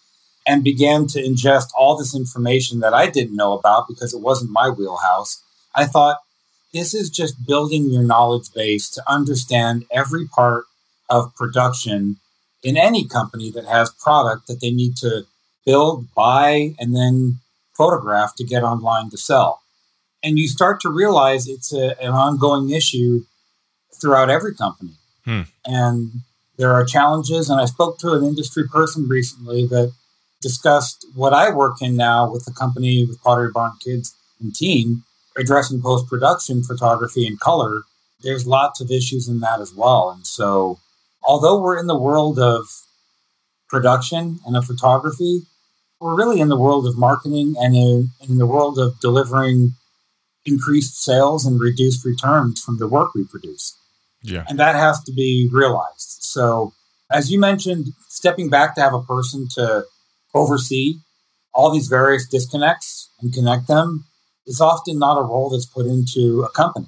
and 0.47 0.63
began 0.63 1.07
to 1.07 1.19
ingest 1.19 1.69
all 1.77 1.97
this 1.97 2.15
information 2.15 2.79
that 2.81 2.93
I 2.93 3.09
didn't 3.09 3.35
know 3.35 3.53
about 3.53 3.87
because 3.87 4.13
it 4.13 4.21
wasn't 4.21 4.51
my 4.51 4.69
wheelhouse, 4.69 5.41
I 5.73 5.85
thought, 5.85 6.19
this 6.73 6.93
is 6.93 7.09
just 7.09 7.47
building 7.47 7.89
your 7.89 8.03
knowledge 8.03 8.53
base 8.53 8.89
to 8.91 9.03
understand 9.09 9.85
every 9.91 10.27
part 10.27 10.65
of 11.09 11.33
production 11.35 12.17
in 12.65 12.75
any 12.75 13.07
company 13.07 13.51
that 13.51 13.65
has 13.65 13.91
product 13.91 14.47
that 14.47 14.59
they 14.59 14.71
need 14.71 14.97
to 14.97 15.21
build, 15.65 16.07
buy, 16.15 16.73
and 16.79 16.95
then 16.95 17.39
photograph 17.77 18.35
to 18.35 18.43
get 18.43 18.63
online 18.63 19.11
to 19.11 19.17
sell. 19.17 19.61
And 20.23 20.39
you 20.39 20.47
start 20.47 20.81
to 20.81 20.89
realize 20.89 21.47
it's 21.47 21.71
a, 21.71 21.95
an 22.01 22.11
ongoing 22.11 22.71
issue 22.71 23.25
throughout 24.01 24.31
every 24.31 24.55
company. 24.55 24.95
Hmm. 25.25 25.41
And 25.63 26.11
there 26.57 26.73
are 26.73 26.83
challenges. 26.83 27.51
And 27.51 27.61
I 27.61 27.65
spoke 27.65 27.99
to 27.99 28.13
an 28.13 28.23
industry 28.23 28.67
person 28.67 29.07
recently 29.07 29.67
that 29.67 29.93
discussed 30.41 31.05
what 31.13 31.33
I 31.33 31.53
work 31.53 31.83
in 31.83 31.95
now 31.95 32.31
with 32.31 32.45
the 32.45 32.51
company 32.53 33.05
with 33.05 33.21
Pottery 33.21 33.51
Barn 33.53 33.73
Kids 33.83 34.15
and 34.41 34.55
Teen, 34.55 35.03
addressing 35.37 35.83
post 35.83 36.07
production 36.07 36.63
photography 36.63 37.27
and 37.27 37.39
color. 37.39 37.83
There's 38.21 38.47
lots 38.47 38.81
of 38.81 38.89
issues 38.89 39.27
in 39.27 39.39
that 39.41 39.61
as 39.61 39.71
well. 39.71 40.09
And 40.09 40.25
so, 40.25 40.79
although 41.25 41.61
we're 41.61 41.79
in 41.79 41.87
the 41.87 41.97
world 41.97 42.39
of 42.39 42.67
production 43.69 44.39
and 44.45 44.55
of 44.55 44.65
photography, 44.65 45.43
we're 45.99 46.15
really 46.15 46.39
in 46.39 46.49
the 46.49 46.59
world 46.59 46.87
of 46.87 46.97
marketing 46.97 47.55
and 47.57 47.75
in, 47.75 48.09
in 48.27 48.37
the 48.37 48.45
world 48.45 48.77
of 48.77 48.99
delivering 48.99 49.73
increased 50.45 51.03
sales 51.03 51.45
and 51.45 51.59
reduced 51.59 52.05
returns 52.05 52.61
from 52.61 52.77
the 52.77 52.87
work 52.87 53.13
we 53.15 53.25
produce. 53.25 53.77
Yeah. 54.21 54.45
And 54.47 54.59
that 54.59 54.75
has 54.75 55.03
to 55.03 55.13
be 55.13 55.49
realized. 55.51 56.17
So, 56.21 56.73
as 57.11 57.31
you 57.31 57.39
mentioned, 57.39 57.87
stepping 58.09 58.49
back 58.49 58.75
to 58.75 58.81
have 58.81 58.93
a 58.93 59.01
person 59.01 59.47
to 59.55 59.85
oversee 60.33 60.99
all 61.53 61.71
these 61.71 61.87
various 61.87 62.27
disconnects 62.27 63.09
and 63.21 63.33
connect 63.33 63.67
them 63.67 64.05
is 64.45 64.59
often 64.59 64.99
not 64.99 65.17
a 65.17 65.23
role 65.23 65.49
that's 65.49 65.65
put 65.65 65.85
into 65.85 66.43
a 66.43 66.49
company. 66.49 66.87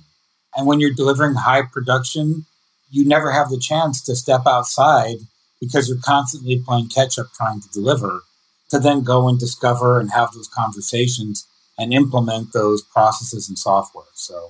And 0.56 0.68
when 0.68 0.80
you're 0.80 0.94
delivering 0.94 1.36
high 1.36 1.62
production, 1.62 2.46
you 2.90 3.06
never 3.06 3.32
have 3.32 3.50
the 3.50 3.60
chance 3.60 4.02
to 4.04 4.16
step 4.16 4.42
outside 4.46 5.18
because 5.60 5.90
you're 5.90 5.98
constantly 6.04 6.62
playing 6.66 6.90
catch 6.90 7.18
up 7.18 7.28
trying 7.34 7.62
to 7.62 7.70
deliver 7.70 8.22
to 8.70 8.80
then 8.80 9.04
go 9.04 9.28
and 9.28 9.40
discover 9.40 10.00
and 10.00 10.12
have 10.12 10.34
those 10.34 10.48
conversations 10.48 11.48
and 11.78 11.94
implement 11.94 12.54
those 12.54 12.84
processes 12.84 13.48
and 13.48 13.58
software. 13.58 14.06
So 14.14 14.50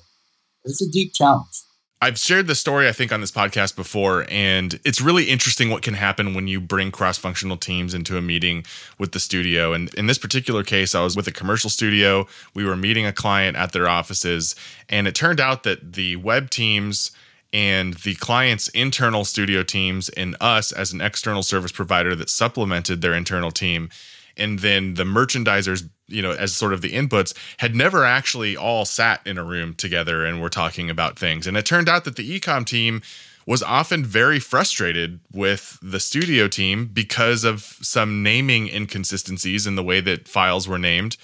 it's 0.64 0.82
a 0.82 0.90
deep 0.90 1.14
challenge. 1.14 1.62
I've 2.00 2.20
shared 2.20 2.46
the 2.46 2.54
story, 2.54 2.88
I 2.88 2.92
think, 2.92 3.12
on 3.12 3.22
this 3.22 3.32
podcast 3.32 3.76
before, 3.76 4.28
and 4.30 4.80
it's 4.86 5.02
really 5.02 5.26
interesting 5.26 5.72
what 5.72 5.82
can 5.82 5.96
happen 5.96 6.36
when 6.36 6.48
you 6.48 6.62
bring 6.62 6.92
cross 6.92 7.18
functional 7.18 7.58
teams 7.58 7.96
into 7.96 8.18
a 8.18 8.22
meeting 8.22 8.66
with 9.00 9.14
the 9.14 9.20
studio. 9.20 9.74
And 9.74 9.92
in 9.96 10.06
this 10.06 10.20
particular 10.20 10.64
case, 10.64 10.94
I 10.94 11.02
was 11.02 11.16
with 11.16 11.28
a 11.28 11.32
commercial 11.32 11.72
studio. 11.72 12.28
We 12.54 12.66
were 12.66 12.76
meeting 12.76 13.08
a 13.08 13.12
client 13.12 13.58
at 13.58 13.72
their 13.72 13.90
offices, 13.90 14.56
and 14.88 15.08
it 15.08 15.16
turned 15.16 15.40
out 15.40 15.64
that 15.64 15.94
the 15.94 16.18
web 16.18 16.52
teams 16.52 17.10
and 17.54 17.94
the 17.96 18.16
client's 18.16 18.68
internal 18.70 19.26
studio 19.26 19.64
teams 19.64 20.10
and 20.10 20.36
us 20.42 20.72
as 20.72 20.92
an 20.92 21.02
external 21.02 21.44
service 21.44 21.72
provider 21.72 22.16
that 22.16 22.30
supplemented 22.30 23.02
their 23.02 23.14
internal 23.14 23.52
team. 23.52 23.90
And 24.36 24.60
then 24.60 24.96
the 24.96 25.04
merchandisers 25.04 25.90
you 26.08 26.22
know 26.22 26.32
as 26.32 26.54
sort 26.54 26.74
of 26.74 26.82
the 26.82 26.94
inputs 26.94 27.34
had 27.58 27.76
never 27.76 28.06
actually 28.06 28.56
all 28.56 28.86
sat 28.86 29.26
in 29.26 29.38
a 29.38 29.44
room 29.44 29.74
together 29.74 30.26
and 30.26 30.42
were 30.42 30.50
talking 30.50 30.90
about 30.90 31.20
things. 31.20 31.48
And 31.48 31.58
it 31.58 31.66
turned 31.66 31.90
out 31.90 32.06
that 32.06 32.16
the 32.16 32.40
ecom 32.40 32.66
team 32.66 33.02
was 33.46 33.64
often 33.64 34.04
very 34.04 34.40
frustrated 34.40 35.22
with 35.32 35.80
the 35.82 36.00
studio 36.02 36.50
team 36.50 36.86
because 36.86 37.46
of 37.46 37.62
some 37.82 38.22
naming 38.22 38.68
inconsistencies 38.68 39.66
in 39.66 39.76
the 39.76 39.84
way 39.84 40.02
that 40.02 40.28
files 40.28 40.68
were 40.68 40.78
named. 40.80 41.16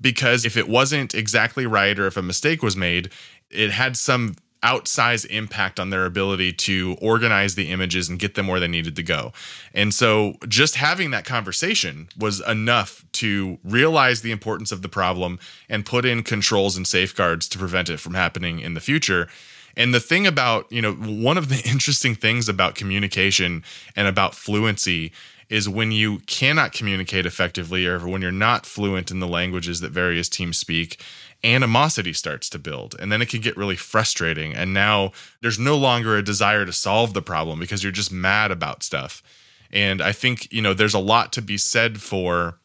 Because 0.00 0.46
if 0.46 0.56
it 0.56 0.68
wasn't 0.68 1.12
exactly 1.12 1.66
right 1.66 1.98
or 1.98 2.06
if 2.06 2.16
a 2.16 2.22
mistake 2.22 2.62
was 2.62 2.76
made 2.76 3.10
it 3.50 3.70
had 3.70 3.96
some 3.96 4.36
outsized 4.62 5.26
impact 5.26 5.78
on 5.78 5.90
their 5.90 6.04
ability 6.04 6.52
to 6.52 6.96
organize 7.00 7.54
the 7.54 7.70
images 7.70 8.08
and 8.08 8.18
get 8.18 8.34
them 8.34 8.46
where 8.46 8.60
they 8.60 8.68
needed 8.68 8.96
to 8.96 9.02
go. 9.02 9.32
And 9.72 9.94
so 9.94 10.34
just 10.48 10.76
having 10.76 11.10
that 11.12 11.24
conversation 11.24 12.08
was 12.18 12.40
enough 12.40 13.04
to 13.12 13.58
realize 13.64 14.22
the 14.22 14.32
importance 14.32 14.72
of 14.72 14.82
the 14.82 14.88
problem 14.88 15.38
and 15.68 15.86
put 15.86 16.04
in 16.04 16.22
controls 16.22 16.76
and 16.76 16.86
safeguards 16.86 17.48
to 17.48 17.58
prevent 17.58 17.88
it 17.88 18.00
from 18.00 18.14
happening 18.14 18.60
in 18.60 18.74
the 18.74 18.80
future. 18.80 19.28
And 19.76 19.94
the 19.94 20.00
thing 20.00 20.26
about, 20.26 20.70
you 20.72 20.82
know, 20.82 20.94
one 20.94 21.38
of 21.38 21.48
the 21.48 21.62
interesting 21.68 22.14
things 22.14 22.48
about 22.48 22.74
communication 22.74 23.62
and 23.94 24.08
about 24.08 24.34
fluency 24.34 25.12
is 25.48 25.68
when 25.68 25.92
you 25.92 26.18
cannot 26.26 26.72
communicate 26.72 27.24
effectively 27.24 27.86
or 27.86 28.06
when 28.06 28.20
you're 28.20 28.30
not 28.30 28.66
fluent 28.66 29.10
in 29.10 29.20
the 29.20 29.28
languages 29.28 29.80
that 29.80 29.90
various 29.90 30.28
teams 30.28 30.58
speak 30.58 31.00
animosity 31.44 32.12
starts 32.12 32.50
to 32.50 32.58
build 32.58 32.96
and 32.98 33.12
then 33.12 33.22
it 33.22 33.28
can 33.28 33.40
get 33.40 33.56
really 33.56 33.76
frustrating 33.76 34.54
and 34.54 34.74
now 34.74 35.12
there's 35.40 35.58
no 35.58 35.76
longer 35.76 36.16
a 36.16 36.22
desire 36.22 36.64
to 36.64 36.72
solve 36.72 37.14
the 37.14 37.22
problem 37.22 37.60
because 37.60 37.82
you're 37.82 37.92
just 37.92 38.12
mad 38.12 38.50
about 38.50 38.82
stuff. 38.82 39.22
And 39.70 40.00
i 40.02 40.12
think 40.12 40.52
you 40.52 40.62
know 40.62 40.74
there's 40.74 40.94
a 40.94 40.98
lot 40.98 41.32
to 41.34 41.42
be 41.42 41.58
said 41.58 42.00
for 42.00 42.58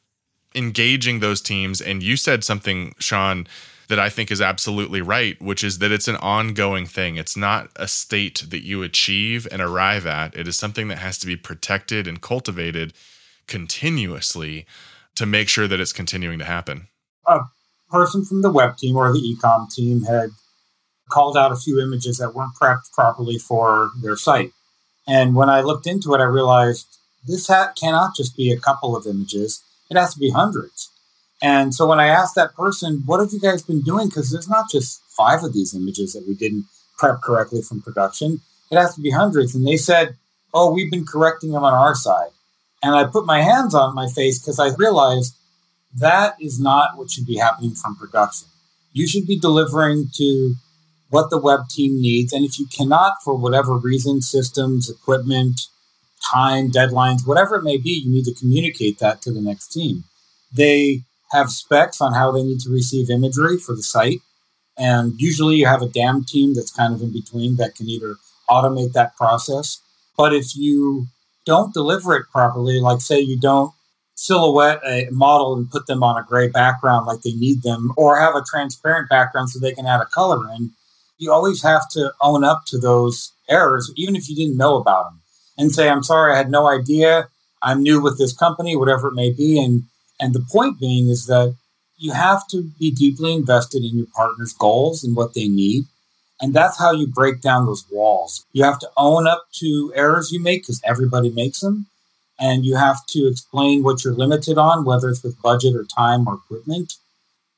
engaging 0.56 1.20
those 1.20 1.42
teams 1.42 1.82
and 1.82 2.02
you 2.02 2.16
said 2.16 2.44
something 2.44 2.94
sean 3.00 3.48
that 3.90 4.00
i 4.00 4.08
think 4.08 4.32
is 4.32 4.40
absolutely 4.40 5.02
right 5.02 5.42
which 5.42 5.64
is 5.64 5.80
that 5.80 5.92
it's 5.92 6.08
an 6.08 6.16
ongoing 6.18 6.86
thing. 6.86 7.16
It's 7.18 7.38
not 7.38 7.70
a 7.76 7.88
state 7.88 8.46
that 8.50 8.64
you 8.64 8.82
achieve 8.82 9.48
and 9.52 9.62
arrive 9.62 10.06
at. 10.06 10.36
It 10.36 10.48
is 10.48 10.58
something 10.58 10.88
that 10.88 11.00
has 11.00 11.18
to 11.20 11.28
be 11.28 11.36
protected 11.36 12.08
and 12.08 12.22
cultivated 12.22 12.94
continuously 13.48 14.66
to 15.16 15.26
make 15.26 15.50
sure 15.50 15.68
that 15.68 15.80
it's 15.80 15.94
continuing 15.94 16.40
to 16.40 16.46
happen. 16.46 16.88
Uh, 17.26 17.40
person 17.94 18.26
from 18.26 18.42
the 18.42 18.52
web 18.52 18.76
team 18.76 18.98
or 18.98 19.14
the 19.14 19.20
ecom 19.20 19.72
team 19.72 20.04
had 20.04 20.32
called 21.10 21.38
out 21.38 21.52
a 21.52 21.56
few 21.56 21.80
images 21.80 22.18
that 22.18 22.34
weren't 22.34 22.56
prepped 22.60 22.92
properly 22.92 23.38
for 23.38 23.92
their 24.02 24.18
site. 24.18 24.52
And 25.08 25.36
when 25.36 25.50
I 25.50 25.62
looked 25.62 25.86
into 25.86 26.14
it, 26.16 26.20
I 26.20 26.24
realized 26.24 26.98
this 27.26 27.48
hat 27.48 27.78
cannot 27.80 28.16
just 28.16 28.36
be 28.36 28.52
a 28.52 28.60
couple 28.60 28.96
of 28.96 29.06
images, 29.06 29.62
it 29.90 29.98
has 29.98 30.14
to 30.16 30.20
be 30.20 30.32
hundreds. 30.32 30.90
And 31.42 31.76
so 31.76 31.86
when 31.86 32.00
I 32.00 32.08
asked 32.08 32.36
that 32.36 32.56
person, 32.56 33.04
what 33.06 33.20
have 33.20 33.32
you 33.32 33.40
guys 33.40 33.62
been 33.62 33.82
doing? 33.82 34.08
Because 34.08 34.32
there's 34.32 34.50
not 34.50 34.72
just 34.72 35.02
five 35.16 35.44
of 35.44 35.54
these 35.54 35.76
images 35.76 36.14
that 36.14 36.28
we 36.28 36.34
didn't 36.34 36.66
prep 36.98 37.22
correctly 37.22 37.62
from 37.62 37.82
production, 37.82 38.42
it 38.72 38.78
has 38.78 38.96
to 38.96 39.02
be 39.02 39.12
hundreds. 39.12 39.54
And 39.54 39.68
they 39.68 39.78
said, 39.78 40.16
oh, 40.54 40.74
we've 40.74 40.90
been 40.90 41.06
correcting 41.06 41.52
them 41.52 41.64
on 41.64 41.74
our 41.74 41.96
side. 41.96 42.32
And 42.82 42.96
I 42.96 43.06
put 43.06 43.26
my 43.26 43.42
hands 43.42 43.76
on 43.76 43.94
my 43.94 44.08
face 44.08 44.40
because 44.40 44.60
I 44.60 44.74
realized 44.76 45.36
that 45.96 46.36
is 46.40 46.60
not 46.60 46.98
what 46.98 47.12
should 47.12 47.26
be 47.26 47.38
happening 47.38 47.76
from 47.76 47.96
production. 47.96 48.48
You 48.92 49.08
should 49.08 49.28
be 49.28 49.40
delivering 49.40 50.10
to 50.16 50.56
what 51.10 51.30
the 51.30 51.40
web 51.40 51.68
team 51.70 52.02
needs. 52.02 52.34
And 52.34 52.44
if 52.44 52.60
you 52.60 52.66
cannot, 52.66 53.22
for 53.24 53.36
whatever 53.36 53.78
reason, 53.78 54.22
systems, 54.22 54.90
equipment, 54.90 55.62
time, 56.32 56.72
deadlines, 56.72 57.28
whatever 57.28 57.56
it 57.56 57.64
may 57.64 57.78
be, 57.78 58.02
you 58.04 58.12
need 58.12 58.26
to 58.26 58.34
communicate 58.34 59.00
that 59.00 59.22
to 59.22 59.32
the 59.32 59.42
next 59.42 59.68
team. 59.70 60.06
They 60.52 61.02
have 61.32 61.50
specs 61.50 62.02
on 62.02 62.14
how 62.14 62.32
they 62.32 62.44
need 62.44 62.60
to 62.62 62.72
receive 62.72 63.10
imagery 63.10 63.58
for 63.58 63.76
the 63.76 63.84
site. 63.84 64.22
And 64.78 65.14
usually 65.20 65.58
you 65.58 65.68
have 65.68 65.82
a 65.82 65.90
DAM 65.90 66.26
team 66.26 66.56
that's 66.56 66.72
kind 66.72 66.94
of 66.94 67.02
in 67.02 67.12
between 67.12 67.58
that 67.58 67.76
can 67.76 67.88
either 67.88 68.16
automate 68.50 68.94
that 68.94 69.16
process. 69.16 69.82
But 70.18 70.34
if 70.34 70.56
you 70.56 71.08
don't 71.46 71.74
deliver 71.74 72.16
it 72.16 72.26
properly, 72.32 72.80
like 72.80 73.02
say 73.02 73.20
you 73.20 73.40
don't 73.40 73.74
silhouette 74.16 74.82
a 74.86 75.08
model 75.12 75.56
and 75.56 75.70
put 75.70 75.88
them 75.88 76.04
on 76.04 76.18
a 76.18 76.26
gray 76.26 76.48
background 76.48 77.06
like 77.06 77.22
they 77.22 77.34
need 77.34 77.64
them, 77.64 77.92
or 77.98 78.20
have 78.20 78.36
a 78.36 78.44
transparent 78.44 79.10
background 79.10 79.50
so 79.50 79.60
they 79.60 79.74
can 79.74 79.86
add 79.86 80.02
a 80.02 80.06
color 80.06 80.50
in. 80.54 80.72
You 81.18 81.32
always 81.32 81.64
have 81.64 81.90
to 81.92 82.14
own 82.22 82.44
up 82.44 82.66
to 82.68 82.78
those 82.78 83.34
errors, 83.50 83.92
even 83.96 84.16
if 84.16 84.30
you 84.30 84.36
didn't 84.36 84.58
know 84.58 84.76
about 84.76 85.06
them, 85.06 85.22
and 85.58 85.72
say, 85.72 85.90
"I'm 85.90 86.04
sorry, 86.04 86.34
I 86.34 86.38
had 86.38 86.52
no 86.52 86.68
idea. 86.68 87.28
I'm 87.62 87.82
new 87.82 88.02
with 88.02 88.18
this 88.18 88.34
company, 88.34 88.76
whatever 88.76 89.08
it 89.10 89.16
may 89.16 89.32
be." 89.32 89.64
And 89.64 89.84
and 90.20 90.34
the 90.34 90.46
point 90.52 90.80
being 90.80 91.10
is 91.10 91.26
that 91.26 91.56
you 91.98 92.12
have 92.12 92.48
to 92.48 92.64
be 92.80 92.92
deeply 92.92 93.34
invested 93.34 93.84
in 93.84 93.98
your 93.98 94.08
partner's 94.16 94.54
goals 94.54 95.04
and 95.04 95.16
what 95.16 95.34
they 95.34 95.48
need. 95.48 95.86
And 96.42 96.54
that's 96.54 96.78
how 96.78 96.92
you 96.92 97.08
break 97.08 97.40
down 97.42 97.66
those 97.66 97.86
walls. 97.90 98.46
You 98.52 98.64
have 98.66 98.80
to 98.80 98.90
own 98.98 99.28
up 99.28 99.46
to 99.60 99.94
errors 99.96 100.32
you 100.32 100.42
make 100.42 100.64
because 100.64 100.82
everybody 100.84 101.30
makes 101.30 101.62
them 101.62 101.88
and 102.40 102.66
you 102.66 102.76
have 102.76 103.06
to 103.08 103.28
explain 103.28 103.84
what 103.84 104.04
you're 104.04 104.14
limited 104.14 104.58
on, 104.58 104.86
whether 104.86 105.10
it's 105.10 105.24
with 105.24 105.42
budget 105.42 105.76
or 105.76 105.86
time 105.86 106.28
or 106.28 106.36
equipment. 106.36 106.94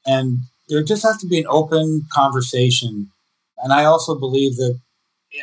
And 0.05 0.39
there 0.67 0.83
just 0.83 1.03
has 1.03 1.17
to 1.17 1.27
be 1.27 1.39
an 1.39 1.47
open 1.47 2.07
conversation. 2.11 3.11
And 3.57 3.71
I 3.71 3.85
also 3.85 4.15
believe 4.15 4.57
that, 4.57 4.79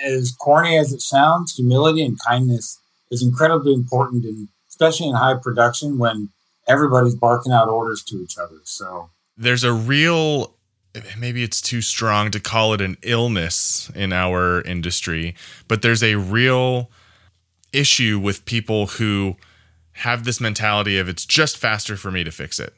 as 0.05 0.33
corny 0.33 0.79
as 0.79 0.93
it 0.93 1.01
sounds, 1.01 1.57
humility 1.57 2.03
and 2.03 2.19
kindness 2.19 2.81
is 3.11 3.23
incredibly 3.23 3.75
important, 3.75 4.25
in, 4.25 4.49
especially 4.69 5.09
in 5.09 5.15
high 5.15 5.37
production 5.41 5.99
when 5.99 6.31
everybody's 6.67 7.15
barking 7.15 7.53
out 7.53 7.69
orders 7.69 8.03
to 8.05 8.17
each 8.17 8.39
other. 8.39 8.61
So 8.65 9.11
there's 9.37 9.65
a 9.65 9.73
real 9.73 10.55
maybe 11.19 11.43
it's 11.43 11.61
too 11.61 11.81
strong 11.81 12.31
to 12.31 12.41
call 12.41 12.75
it 12.75 12.81
an 12.81 12.97
illness 13.03 13.91
in 13.95 14.13
our 14.13 14.61
industry, 14.63 15.35
but 15.69 15.83
there's 15.83 16.03
a 16.03 16.17
real 16.17 16.91
issue 17.73 18.19
with 18.19 18.45
people 18.45 18.87
who 18.87 19.37
have 19.93 20.25
this 20.25 20.41
mentality 20.41 20.99
of 20.99 21.09
it's 21.09 21.27
just 21.27 21.57
faster 21.57 21.97
for 21.97 22.11
me 22.11 22.25
to 22.25 22.31
fix 22.31 22.59
it. 22.59 22.75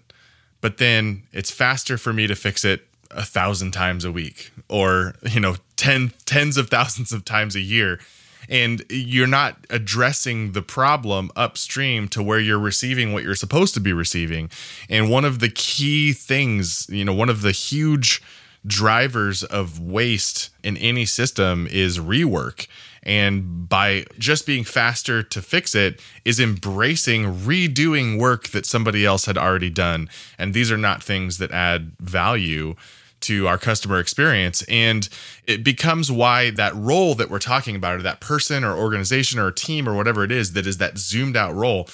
But 0.61 0.79
then 0.79 1.25
it's 1.33 1.51
faster 1.51 1.99
for 1.99 2.13
me 2.13 2.27
to 2.27 2.35
fix 2.35 2.65
it 2.65 2.87
a 3.11 3.25
thousand 3.25 3.73
times 3.73 4.05
a 4.05 4.11
week 4.11 4.51
or, 4.69 5.15
you 5.23 5.41
know, 5.41 5.57
ten, 5.77 6.13
tens 6.25 6.57
of 6.57 6.69
thousands 6.69 7.13
of 7.13 7.25
times 7.25 7.55
a 7.55 7.61
year. 7.61 8.01
And 8.49 8.85
you're 8.91 9.27
not 9.27 9.57
addressing 9.71 10.53
the 10.53 10.61
problem 10.63 11.31
upstream 11.35 12.09
to 12.09 12.23
where 12.23 12.41
you're 12.41 12.59
receiving 12.59 13.13
what 13.13 13.23
you're 13.23 13.35
supposed 13.35 13.73
to 13.75 13.81
be 13.81 13.93
receiving. 13.93 14.51
And 14.89 15.11
one 15.11 15.25
of 15.25 15.39
the 15.39 15.49
key 15.49 16.13
things, 16.13 16.87
you 16.91 17.05
know, 17.05 17.15
one 17.15 17.31
of 17.31 17.41
the 17.41 17.53
huge 17.53 18.23
drivers 18.67 19.45
of 19.45 19.81
waste 19.81 20.51
in 20.63 20.77
any 20.77 21.07
system 21.07 21.69
is 21.71 21.99
rework. 21.99 22.67
And 23.05 23.69
by 23.69 24.07
just 24.19 24.47
being 24.47 24.65
faster 24.65 25.23
to 25.23 25.43
fix 25.43 25.75
it, 25.75 26.01
is 26.25 26.41
embracing 26.41 27.25
redoing 27.25 28.19
work 28.19 28.49
that 28.49 28.67
somebody 28.67 29.05
else 29.05 29.27
had 29.27 29.39
already 29.39 29.71
done. 29.71 30.09
And 30.39 30.55
these 30.55 30.73
are 30.73 30.79
not 30.79 31.03
things 31.03 31.39
that 31.39 31.51
add 31.51 31.93
value 32.01 32.75
to 33.21 33.47
our 33.47 33.59
customer 33.59 33.99
experience. 33.99 34.63
And 34.69 35.09
it 35.47 35.65
becomes 35.65 36.11
why 36.11 36.51
that 36.51 36.75
role 36.75 37.15
that 37.15 37.31
we're 37.31 37.39
talking 37.39 37.77
about, 37.77 37.97
or 37.97 38.03
that 38.03 38.21
person 38.21 38.65
or 38.65 38.77
organization 38.77 39.39
or 39.39 39.51
team 39.51 39.89
or 39.89 39.95
whatever 39.95 40.25
it 40.25 40.33
is 40.33 40.53
that 40.53 40.67
is 40.67 40.79
that 40.79 40.99
zoomed 40.99 41.37
out 41.37 41.55
role, 41.55 41.89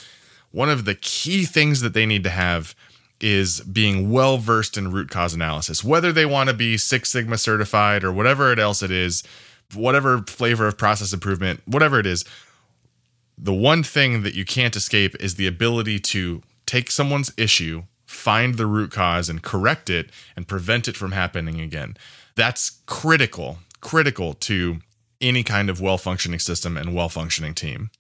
one 0.51 0.69
of 0.69 0.85
the 0.85 0.95
key 0.97 1.45
things 1.45 1.81
that 1.81 1.95
they 1.95 2.07
need 2.07 2.25
to 2.25 2.31
have 2.31 2.75
is 3.21 3.61
being 3.61 4.11
well 4.11 4.39
versed 4.39 4.77
in 4.77 4.91
root 4.91 5.11
cause 5.11 5.35
analysis, 5.35 5.85
whether 5.85 6.13
they 6.13 6.27
want 6.27 6.49
to 6.49 6.55
be 6.55 6.77
Six 6.77 7.11
Sigma 7.11 7.39
certified 7.39 8.03
or 8.03 8.11
whatever 8.11 8.59
else 8.59 8.83
it 8.83 8.91
is, 8.91 9.23
whatever 9.75 10.19
flavor 10.27 10.67
of 10.67 10.79
process 10.79 11.13
improvement, 11.13 11.61
whatever 11.67 11.99
it 11.99 12.07
is. 12.07 12.25
The 13.37 13.55
one 13.55 13.83
thing 13.83 14.23
that 14.23 14.35
you 14.35 14.45
can't 14.45 14.77
escape 14.77 15.17
is 15.19 15.37
the 15.37 15.47
ability 15.47 15.99
to 16.01 16.43
take 16.67 16.91
someone's 16.91 17.33
issue 17.37 17.85
find 18.11 18.57
the 18.57 18.67
root 18.67 18.91
cause 18.91 19.29
and 19.29 19.41
correct 19.41 19.89
it 19.89 20.11
and 20.35 20.49
prevent 20.49 20.89
it 20.89 20.97
from 20.97 21.13
happening 21.13 21.61
again. 21.61 21.97
That's 22.35 22.81
critical, 22.87 23.59
critical 23.81 24.35
to 24.35 24.81
any 25.21 25.45
kind 25.45 25.71
of 25.71 25.81
well 25.81 25.97
functioning 25.97 26.41
system 26.41 26.77
and 26.77 26.95
well 26.95 27.09
functioning 27.09 27.55
team. 27.55 27.91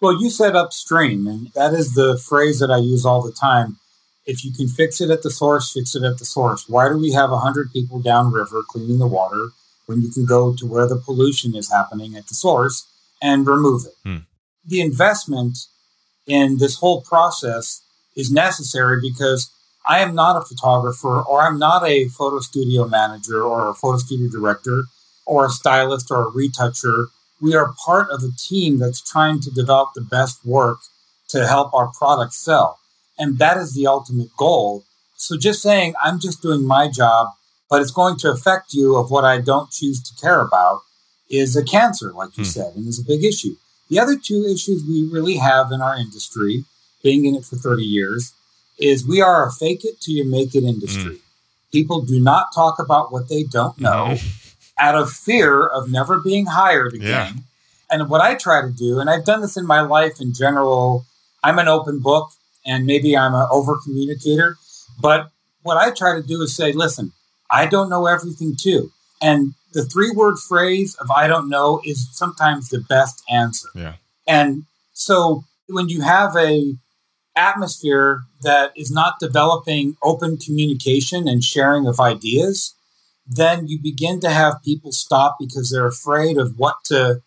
Well, 0.00 0.20
you 0.22 0.30
said 0.30 0.54
upstream, 0.54 1.26
and 1.26 1.48
that 1.54 1.74
is 1.74 1.94
the 1.94 2.16
phrase 2.16 2.60
that 2.60 2.70
I 2.70 2.78
use 2.78 3.04
all 3.04 3.22
the 3.22 3.32
time. 3.32 3.78
If 4.24 4.44
you 4.44 4.52
can 4.52 4.68
fix 4.68 5.00
it 5.00 5.10
at 5.10 5.22
the 5.22 5.30
source, 5.30 5.72
fix 5.72 5.94
it 5.94 6.04
at 6.04 6.18
the 6.18 6.24
source. 6.24 6.68
Why 6.68 6.88
do 6.88 6.96
we 6.96 7.12
have 7.12 7.30
100 7.30 7.72
people 7.72 8.00
downriver 8.00 8.62
cleaning 8.62 8.98
the 8.98 9.06
water 9.06 9.48
when 9.90 10.02
you 10.02 10.10
can 10.12 10.24
go 10.24 10.54
to 10.54 10.64
where 10.66 10.86
the 10.86 10.96
pollution 10.96 11.56
is 11.56 11.72
happening 11.72 12.14
at 12.14 12.28
the 12.28 12.34
source 12.34 12.86
and 13.20 13.44
remove 13.44 13.86
it? 13.86 13.94
Hmm. 14.04 14.18
The 14.64 14.80
investment 14.80 15.58
in 16.28 16.58
this 16.58 16.76
whole 16.76 17.02
process 17.02 17.82
is 18.14 18.30
necessary 18.30 19.00
because 19.02 19.50
I 19.88 19.98
am 19.98 20.14
not 20.14 20.36
a 20.36 20.44
photographer 20.44 21.20
or 21.20 21.42
I'm 21.42 21.58
not 21.58 21.84
a 21.84 22.06
photo 22.06 22.38
studio 22.38 22.86
manager 22.86 23.42
or 23.42 23.68
a 23.68 23.74
photo 23.74 23.98
studio 23.98 24.28
director 24.30 24.84
or 25.26 25.46
a 25.46 25.50
stylist 25.50 26.08
or 26.12 26.28
a 26.28 26.30
retoucher. 26.30 27.06
We 27.40 27.56
are 27.56 27.74
part 27.84 28.10
of 28.10 28.22
a 28.22 28.30
team 28.38 28.78
that's 28.78 29.02
trying 29.02 29.40
to 29.40 29.50
develop 29.50 29.94
the 29.94 30.02
best 30.02 30.44
work 30.44 30.78
to 31.30 31.48
help 31.48 31.74
our 31.74 31.88
product 31.88 32.34
sell. 32.34 32.78
And 33.18 33.38
that 33.38 33.56
is 33.56 33.74
the 33.74 33.88
ultimate 33.88 34.30
goal. 34.36 34.84
So 35.16 35.36
just 35.36 35.62
saying, 35.62 35.94
I'm 36.00 36.20
just 36.20 36.42
doing 36.42 36.64
my 36.64 36.88
job, 36.88 37.28
but 37.70 37.80
it's 37.80 37.90
going 37.90 38.16
to 38.18 38.30
affect 38.30 38.74
you 38.74 38.96
of 38.96 39.10
what 39.10 39.24
I 39.24 39.40
don't 39.40 39.70
choose 39.70 40.02
to 40.02 40.20
care 40.20 40.40
about 40.40 40.82
is 41.30 41.56
a 41.56 41.64
cancer, 41.64 42.12
like 42.12 42.36
you 42.36 42.44
hmm. 42.44 42.50
said, 42.50 42.74
and 42.74 42.88
is 42.88 42.98
a 42.98 43.04
big 43.04 43.24
issue. 43.24 43.54
The 43.88 43.98
other 43.98 44.16
two 44.16 44.44
issues 44.44 44.84
we 44.86 45.08
really 45.10 45.36
have 45.36 45.72
in 45.72 45.80
our 45.80 45.96
industry 45.96 46.64
being 47.02 47.24
in 47.24 47.34
it 47.34 47.44
for 47.44 47.56
30 47.56 47.82
years, 47.82 48.32
is 48.78 49.06
we 49.06 49.20
are 49.20 49.46
a 49.46 49.52
fake 49.52 49.84
it 49.84 50.00
till 50.00 50.14
you 50.14 50.24
make 50.24 50.54
it 50.54 50.64
industry. 50.64 51.16
Mm. 51.16 51.20
People 51.72 52.02
do 52.02 52.18
not 52.20 52.46
talk 52.54 52.78
about 52.78 53.12
what 53.12 53.28
they 53.28 53.44
don't 53.44 53.78
know 53.78 54.08
no. 54.08 54.16
out 54.78 54.94
of 54.94 55.10
fear 55.10 55.66
of 55.66 55.90
never 55.90 56.18
being 56.18 56.46
hired 56.46 56.94
again. 56.94 57.08
Yeah. 57.08 57.32
And 57.90 58.08
what 58.08 58.20
I 58.20 58.34
try 58.34 58.62
to 58.62 58.70
do, 58.70 59.00
and 59.00 59.10
I've 59.10 59.24
done 59.24 59.40
this 59.40 59.56
in 59.56 59.66
my 59.66 59.80
life 59.80 60.20
in 60.20 60.32
general, 60.32 61.04
I'm 61.42 61.58
an 61.58 61.68
open 61.68 62.00
book 62.00 62.30
and 62.64 62.86
maybe 62.86 63.16
I'm 63.16 63.34
an 63.34 63.48
over 63.50 63.76
communicator. 63.84 64.56
But 65.00 65.30
what 65.62 65.76
I 65.76 65.90
try 65.90 66.14
to 66.14 66.22
do 66.22 66.40
is 66.42 66.54
say, 66.54 66.72
listen, 66.72 67.12
I 67.52 67.66
don't 67.66 67.90
know 67.90 68.06
everything 68.06 68.54
too. 68.58 68.90
And 69.22 69.54
the 69.72 69.84
three 69.84 70.10
word 70.10 70.38
phrase 70.38 70.94
of 70.96 71.10
I 71.10 71.26
don't 71.26 71.48
know 71.48 71.80
is 71.84 72.08
sometimes 72.12 72.68
the 72.68 72.80
best 72.80 73.22
answer. 73.30 73.68
Yeah. 73.74 73.94
And 74.26 74.64
so 74.92 75.44
when 75.68 75.88
you 75.88 76.00
have 76.02 76.36
a 76.36 76.74
atmosphere 77.36 78.22
that 78.42 78.72
is 78.76 78.90
not 78.90 79.20
developing 79.20 79.96
open 80.02 80.36
communication 80.36 81.28
and 81.28 81.44
sharing 81.44 81.86
of 81.86 82.00
ideas, 82.00 82.74
then 83.26 83.68
you 83.68 83.78
begin 83.80 84.20
to 84.20 84.30
have 84.30 84.62
people 84.64 84.92
stop 84.92 85.36
because 85.38 85.70
they're 85.70 85.86
afraid 85.86 86.36
of 86.36 86.54
what 86.58 86.76
to 86.86 87.22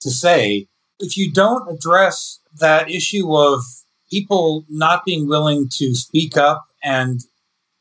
to 0.00 0.10
say. 0.10 0.68
If 1.00 1.16
you 1.16 1.32
don't 1.32 1.68
address 1.72 2.40
that 2.58 2.90
issue 2.90 3.34
of 3.34 3.62
people 4.10 4.64
not 4.68 5.04
being 5.04 5.28
willing 5.28 5.68
to 5.74 5.94
speak 5.94 6.36
up 6.36 6.64
and 6.82 7.20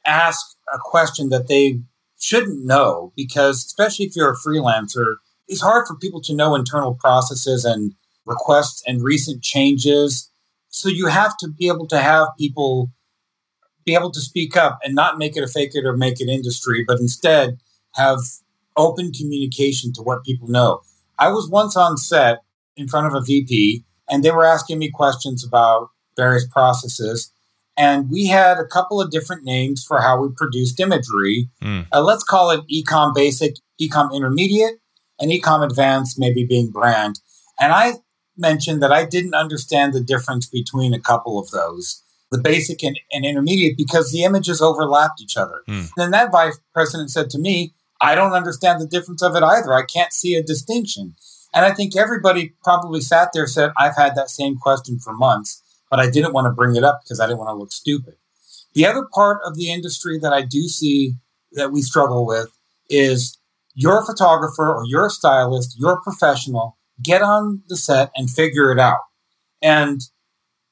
ask 0.06 0.57
a 0.74 0.78
question 0.80 1.30
that 1.30 1.48
they 1.48 1.82
shouldn't 2.20 2.66
know, 2.66 3.14
because 3.16 3.66
especially 3.66 4.06
if 4.06 4.16
you're 4.16 4.32
a 4.32 4.38
freelancer, 4.38 5.16
it's 5.48 5.62
hard 5.62 5.88
for 5.88 5.96
people 5.96 6.22
to 6.22 6.36
know 6.36 6.56
internal 6.56 6.96
processes 6.96 7.64
and 7.64 7.94
requests 8.26 8.84
and 8.86 9.04
recent 9.04 9.42
changes 9.42 10.30
so 10.70 10.90
you 10.90 11.08
have 11.08 11.36
to 11.38 11.48
be 11.48 11.68
able 11.68 11.88
to 11.88 12.00
have 12.00 12.28
people 12.38 12.92
be 13.86 13.96
able 13.96 14.12
to 14.12 14.20
speak 14.20 14.56
up 14.58 14.80
and 14.84 14.94
not 14.94 15.18
make 15.18 15.38
it 15.38 15.44
a 15.44 15.48
fake 15.48 15.72
it 15.74 15.86
or 15.86 15.96
make 15.96 16.20
it 16.20 16.28
industry, 16.28 16.84
but 16.86 17.00
instead 17.00 17.58
have 17.96 18.20
open 18.76 19.12
communication 19.12 19.94
to 19.94 20.02
what 20.02 20.24
people 20.24 20.48
know. 20.48 20.82
I 21.18 21.30
was 21.30 21.50
once 21.50 21.76
on 21.76 21.98
set 21.98 22.44
in 22.76 22.88
front 22.88 23.08
of 23.08 23.14
a 23.16 23.22
VP 23.22 23.86
and 24.10 24.24
they 24.24 24.32
were 24.32 24.46
asking 24.46 24.78
me 24.78 24.92
questions 24.92 25.44
about 25.44 25.90
various 26.16 26.46
processes. 26.46 27.32
And 27.78 28.10
we 28.10 28.26
had 28.26 28.58
a 28.58 28.66
couple 28.66 29.00
of 29.00 29.12
different 29.12 29.44
names 29.44 29.84
for 29.84 30.02
how 30.02 30.20
we 30.20 30.30
produced 30.36 30.80
imagery. 30.80 31.50
Mm. 31.62 31.86
Uh, 31.94 32.02
let's 32.02 32.24
call 32.24 32.50
it 32.50 32.62
Ecom 32.68 33.14
Basic, 33.14 33.56
Ecom 33.80 34.12
Intermediate, 34.12 34.80
and 35.20 35.32
Ecom 35.32 35.64
Advanced, 35.64 36.18
maybe 36.18 36.44
being 36.44 36.72
brand. 36.72 37.20
And 37.60 37.72
I 37.72 37.94
mentioned 38.36 38.82
that 38.82 38.92
I 38.92 39.06
didn't 39.06 39.34
understand 39.34 39.94
the 39.94 40.02
difference 40.02 40.48
between 40.48 40.94
a 40.94 41.00
couple 41.00 41.40
of 41.40 41.52
those, 41.52 42.04
the 42.32 42.40
basic 42.40 42.84
and, 42.84 43.00
and 43.12 43.26
intermediate, 43.26 43.78
because 43.78 44.12
the 44.12 44.24
images 44.24 44.62
overlapped 44.62 45.22
each 45.22 45.38
other. 45.38 45.62
Mm. 45.68 45.90
And 45.98 46.14
that 46.14 46.32
vice 46.32 46.60
president 46.74 47.12
said 47.12 47.30
to 47.32 47.40
me, 47.40 47.74
I 48.02 48.16
don't 48.16 48.34
understand 48.34 48.80
the 48.80 48.88
difference 48.88 49.24
of 49.24 49.36
it 49.36 49.44
either. 49.44 49.74
I 49.74 49.84
can't 49.84 50.14
see 50.14 50.36
a 50.36 50.44
distinction. 50.44 51.16
And 51.54 51.66
I 51.66 51.74
think 51.74 51.96
everybody 51.96 52.54
probably 52.64 53.02
sat 53.02 53.30
there 53.34 53.48
said, 53.48 53.72
I've 53.78 53.96
had 53.96 54.16
that 54.16 54.30
same 54.30 54.58
question 54.58 55.00
for 55.00 55.14
months, 55.14 55.64
but 55.90 56.00
I 56.00 56.10
didn't 56.10 56.34
want 56.34 56.46
to 56.46 56.52
bring 56.52 56.76
it 56.76 56.84
up 56.84 57.02
because 57.04 57.20
I 57.20 57.28
didn't 57.28 57.40
want 57.40 57.50
to 57.50 57.56
look 57.56 57.72
stupid. 57.72 58.16
The 58.74 58.86
other 58.86 59.08
part 59.14 59.40
of 59.46 59.56
the 59.56 59.72
industry 59.72 60.20
that 60.20 60.34
I 60.34 60.42
do 60.42 60.64
see 60.64 61.16
that 61.54 61.72
we 61.72 61.82
struggle 61.82 62.26
with 62.26 62.50
is 62.90 63.38
you're 63.74 64.00
a 64.00 64.06
photographer 64.06 64.74
or 64.74 64.84
you're 64.86 65.08
a 65.08 65.12
stylist, 65.12 65.76
you're 65.80 65.94
a 65.94 66.02
professional, 66.02 66.78
get 67.02 67.22
on 67.22 67.64
the 67.68 67.78
set 67.78 68.12
and 68.16 68.30
figure 68.30 68.72
it 68.72 68.80
out. 68.80 69.02
And 69.62 70.02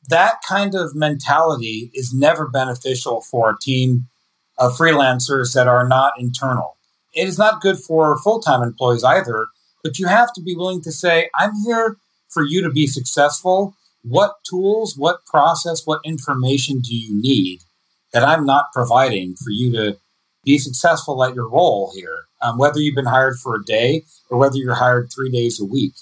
that 0.10 0.36
kind 0.48 0.76
of 0.76 0.96
mentality 0.96 1.92
is 1.94 2.14
never 2.14 2.48
beneficial 2.48 3.22
for 3.22 3.50
a 3.50 3.58
team 3.60 4.08
of 4.58 4.78
freelancers 4.78 5.54
that 5.54 5.68
are 5.68 5.88
not 5.88 6.14
internal. 6.20 6.78
It 7.14 7.28
is 7.28 7.38
not 7.38 7.62
good 7.62 7.80
for 7.80 8.18
full 8.20 8.42
time 8.42 8.62
employees 8.62 9.04
either, 9.04 9.48
but 9.84 10.00
you 10.00 10.08
have 10.08 10.34
to 10.34 10.42
be 10.42 10.56
willing 10.56 10.82
to 10.82 10.92
say, 10.92 11.30
I'm 11.36 11.54
here 11.66 11.98
for 12.28 12.44
you 12.44 12.62
to 12.62 12.70
be 12.70 12.88
successful. 12.88 13.76
What 14.08 14.36
tools, 14.48 14.96
what 14.96 15.26
process, 15.26 15.82
what 15.86 16.02
information 16.06 16.80
do 16.80 16.96
you 16.96 17.20
need 17.20 17.62
that 18.14 18.24
I'm 18.24 18.46
not 18.46 18.72
providing 18.72 19.34
for 19.36 19.50
you 19.50 19.72
to 19.72 19.98
be 20.44 20.60
successful 20.60 21.24
at 21.24 21.34
your 21.34 21.50
role 21.50 21.92
here? 21.96 22.26
Um, 22.40 22.60
whether 22.60 22.80
you've 22.80 22.94
been 22.94 23.06
hired 23.06 23.38
for 23.40 23.56
a 23.56 23.64
day 23.64 24.04
or 24.30 24.38
whether 24.38 24.58
you're 24.58 24.76
hired 24.76 25.10
three 25.12 25.32
days 25.32 25.60
a 25.60 25.66
week. 25.66 25.94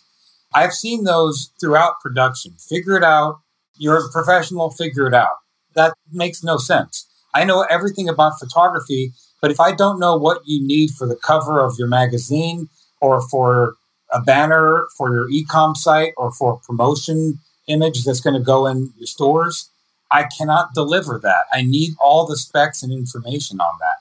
I've 0.53 0.73
seen 0.73 1.05
those 1.05 1.51
throughout 1.61 2.01
production. 2.01 2.55
Figure 2.59 2.97
it 2.97 3.05
out. 3.05 3.39
You're 3.77 4.05
a 4.05 4.11
professional, 4.11 4.69
figure 4.69 5.07
it 5.07 5.13
out. 5.13 5.37
That 5.73 5.93
makes 6.11 6.43
no 6.43 6.57
sense. 6.57 7.07
I 7.33 7.45
know 7.45 7.61
everything 7.69 8.09
about 8.09 8.37
photography, 8.37 9.13
but 9.41 9.49
if 9.49 9.61
I 9.61 9.71
don't 9.71 9.97
know 9.97 10.17
what 10.17 10.41
you 10.45 10.65
need 10.65 10.89
for 10.91 11.07
the 11.07 11.15
cover 11.15 11.61
of 11.61 11.75
your 11.79 11.87
magazine 11.87 12.67
or 12.99 13.21
for 13.21 13.75
a 14.11 14.19
banner 14.19 14.87
for 14.97 15.15
your 15.15 15.29
e-com 15.29 15.73
site 15.73 16.13
or 16.17 16.33
for 16.33 16.59
promotion 16.67 17.39
image 17.67 18.03
that's 18.03 18.19
going 18.19 18.35
to 18.35 18.39
go 18.39 18.65
in 18.65 18.93
your 18.97 19.07
stores, 19.07 19.69
I 20.11 20.27
cannot 20.37 20.73
deliver 20.73 21.19
that. 21.23 21.45
I 21.51 21.63
need 21.63 21.93
all 21.99 22.25
the 22.27 22.37
specs 22.37 22.83
and 22.83 22.93
information 22.93 23.59
on 23.59 23.77
that. 23.79 23.97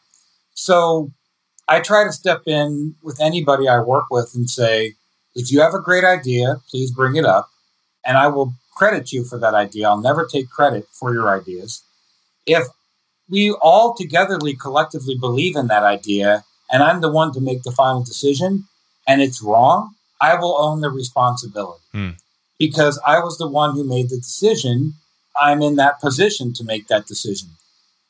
So 0.54 1.10
I 1.68 1.80
try 1.80 2.04
to 2.04 2.12
step 2.12 2.42
in 2.46 2.96
with 3.02 3.20
anybody 3.20 3.68
I 3.68 3.80
work 3.80 4.06
with 4.10 4.32
and 4.34 4.48
say, 4.48 4.94
if 5.34 5.50
you 5.50 5.60
have 5.60 5.74
a 5.74 5.80
great 5.80 6.04
idea, 6.04 6.60
please 6.70 6.90
bring 6.90 7.16
it 7.16 7.24
up, 7.24 7.48
and 8.04 8.18
I 8.18 8.28
will 8.28 8.54
credit 8.76 9.12
you 9.12 9.24
for 9.24 9.38
that 9.38 9.54
idea. 9.54 9.88
I'll 9.88 10.00
never 10.00 10.26
take 10.26 10.50
credit 10.50 10.86
for 10.92 11.14
your 11.14 11.30
ideas. 11.30 11.82
If 12.46 12.64
we 13.28 13.52
all 13.52 13.94
togetherly 13.94 14.54
collectively 14.54 15.16
believe 15.18 15.56
in 15.56 15.68
that 15.68 15.84
idea, 15.84 16.44
and 16.70 16.82
I'm 16.82 17.00
the 17.00 17.10
one 17.10 17.32
to 17.32 17.40
make 17.40 17.62
the 17.62 17.72
final 17.72 18.02
decision, 18.02 18.64
and 19.08 19.22
it's 19.22 19.42
wrong, 19.42 19.94
I 20.20 20.34
will 20.36 20.56
own 20.58 20.80
the 20.80 20.90
responsibility 20.90 21.82
mm. 21.94 22.16
Because 22.62 23.00
I 23.04 23.18
was 23.18 23.38
the 23.38 23.48
one 23.48 23.74
who 23.74 23.82
made 23.82 24.08
the 24.08 24.18
decision. 24.18 24.94
I'm 25.36 25.62
in 25.62 25.74
that 25.76 26.00
position 26.00 26.54
to 26.54 26.62
make 26.62 26.86
that 26.86 27.06
decision. 27.06 27.48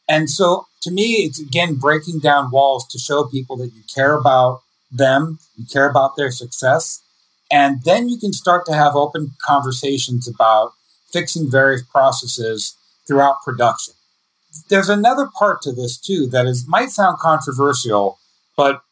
And 0.06 0.28
so 0.28 0.66
to 0.82 0.90
me, 0.90 1.24
it's 1.24 1.40
again 1.40 1.76
breaking 1.76 2.18
down 2.18 2.50
walls 2.50 2.86
to 2.88 2.98
show 2.98 3.24
people 3.24 3.56
that 3.56 3.72
you 3.74 3.82
care 3.94 4.14
about 4.14 4.60
them, 4.90 5.38
you 5.56 5.64
care 5.64 5.88
about 5.88 6.16
their 6.16 6.30
success. 6.30 7.00
And 7.50 7.82
then 7.84 8.10
you 8.10 8.18
can 8.18 8.34
start 8.34 8.66
to 8.66 8.74
have 8.74 8.94
open 8.94 9.30
conversations 9.42 10.28
about 10.28 10.72
fixing 11.10 11.50
various 11.50 11.82
processes 11.82 12.76
throughout 13.06 13.42
production. 13.42 13.94
There's 14.68 14.90
another 14.90 15.30
part 15.34 15.62
to 15.62 15.72
this 15.72 15.96
too 15.96 16.26
that 16.26 16.44
is 16.44 16.68
might 16.68 16.90
sound 16.90 17.20
controversial, 17.20 18.18
but 18.54 18.82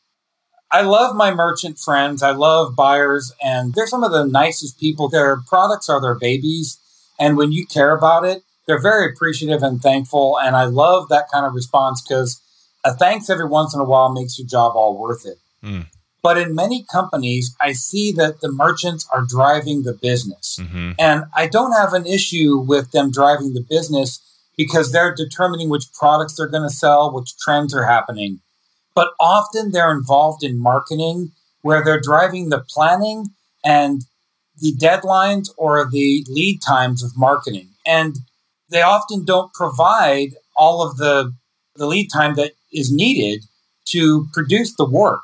I 0.73 0.83
love 0.83 1.17
my 1.17 1.35
merchant 1.35 1.79
friends. 1.79 2.23
I 2.23 2.31
love 2.31 2.77
buyers, 2.77 3.33
and 3.43 3.75
they're 3.75 3.87
some 3.87 4.05
of 4.05 4.13
the 4.13 4.25
nicest 4.25 4.79
people. 4.79 5.09
Their 5.09 5.39
products 5.47 5.89
are 5.89 6.01
their 6.01 6.15
babies. 6.15 6.79
And 7.19 7.37
when 7.37 7.53
you 7.53 7.67
care 7.67 7.95
about 7.95 8.25
it, 8.25 8.43
they're 8.67 8.81
very 8.81 9.13
appreciative 9.13 9.63
and 9.63 9.83
thankful. 9.83 10.39
And 10.39 10.55
I 10.57 10.65
love 10.65 11.09
that 11.09 11.31
kind 11.33 11.45
of 11.45 11.55
response 11.55 12.03
because 12.03 12.41
a 12.85 12.95
thanks 12.95 13.29
every 13.29 13.47
once 13.47 13.75
in 13.75 13.81
a 13.81 13.85
while 13.85 14.13
makes 14.13 14.39
your 14.39 14.47
job 14.47 14.73
all 14.75 14.97
worth 14.97 15.27
it. 15.27 15.39
Mm. 15.63 15.87
But 16.23 16.39
in 16.39 16.55
many 16.55 16.85
companies, 16.91 17.57
I 17.61 17.73
see 17.73 18.13
that 18.13 18.41
the 18.41 18.53
merchants 18.53 19.09
are 19.13 19.25
driving 19.27 19.83
the 19.83 19.95
business. 19.95 20.59
Mm-hmm. 20.61 20.93
And 20.99 21.25
I 21.35 21.47
don't 21.47 21.73
have 21.73 21.95
an 21.95 22.07
issue 22.07 22.59
with 22.59 22.93
them 22.93 23.11
driving 23.11 23.55
the 23.55 23.65
business 23.69 24.21
because 24.57 24.93
they're 24.93 25.15
determining 25.15 25.71
which 25.71 25.93
products 25.93 26.37
they're 26.37 26.47
going 26.47 26.69
to 26.69 26.75
sell, 26.75 27.13
which 27.13 27.39
trends 27.39 27.75
are 27.75 27.85
happening. 27.85 28.41
But 28.95 29.13
often 29.19 29.73
they're 29.73 29.93
involved 29.93 30.43
in 30.43 30.59
marketing 30.59 31.33
where 31.63 31.85
they're 31.85 32.01
driving 32.01 32.49
the 32.49 32.61
planning 32.61 33.31
and 33.65 34.03
the 34.59 34.73
deadlines 34.73 35.49
or 35.57 35.89
the 35.91 36.25
lead 36.29 36.61
times 36.63 37.03
of 37.03 37.17
marketing. 37.17 37.69
And 37.87 38.17
they 38.71 38.83
often 38.83 39.25
don't 39.25 39.53
provide 39.53 40.31
all 40.57 40.83
of 40.83 40.97
the, 40.97 41.35
the 41.77 41.87
lead 41.87 42.09
time 42.13 42.35
that 42.37 42.53
is 42.73 42.93
needed 42.93 43.45
to 43.87 44.29
produce 44.33 44.75
the 44.77 44.85
work. 44.85 45.23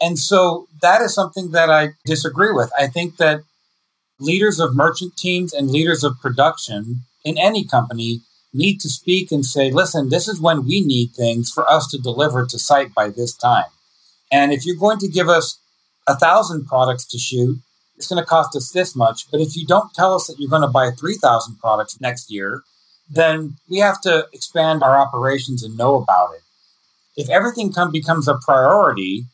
And 0.00 0.18
so 0.18 0.66
that 0.82 1.00
is 1.00 1.14
something 1.14 1.52
that 1.52 1.70
I 1.70 1.90
disagree 2.04 2.52
with. 2.52 2.70
I 2.78 2.88
think 2.88 3.16
that 3.16 3.40
leaders 4.18 4.60
of 4.60 4.74
merchant 4.74 5.16
teams 5.16 5.52
and 5.52 5.70
leaders 5.70 6.04
of 6.04 6.20
production 6.20 7.04
in 7.24 7.38
any 7.38 7.64
company 7.64 8.20
need 8.54 8.80
to 8.80 8.88
speak 8.88 9.32
and 9.32 9.44
say, 9.44 9.70
listen, 9.70 10.08
this 10.08 10.28
is 10.28 10.40
when 10.40 10.64
we 10.64 10.80
need 10.80 11.10
things 11.10 11.50
for 11.50 11.68
us 11.70 11.88
to 11.88 11.98
deliver 11.98 12.46
to 12.46 12.58
site 12.58 12.94
by 12.94 13.10
this 13.10 13.34
time. 13.34 13.66
And 14.30 14.52
if 14.52 14.64
you're 14.64 14.76
going 14.76 14.98
to 14.98 15.08
give 15.08 15.28
us 15.28 15.58
a 16.06 16.16
thousand 16.16 16.66
products 16.66 17.04
to 17.06 17.18
shoot, 17.18 17.58
it's 17.96 18.06
going 18.06 18.22
to 18.22 18.26
cost 18.26 18.56
us 18.56 18.70
this 18.70 18.96
much. 18.96 19.30
But 19.30 19.40
if 19.40 19.56
you 19.56 19.66
don't 19.66 19.92
tell 19.92 20.14
us 20.14 20.26
that 20.26 20.36
you're 20.38 20.50
going 20.50 20.62
to 20.62 20.68
buy 20.68 20.90
3,000 20.90 21.58
products 21.58 22.00
next 22.00 22.30
year, 22.30 22.62
then 23.08 23.56
we 23.68 23.78
have 23.78 24.00
to 24.02 24.26
expand 24.32 24.82
our 24.82 24.96
operations 24.96 25.62
and 25.62 25.76
know 25.76 25.96
about 25.96 26.30
it. 26.34 26.42
If 27.16 27.30
everything 27.30 27.72
come, 27.72 27.92
becomes 27.92 28.26
a 28.26 28.38
priority, 28.44 29.26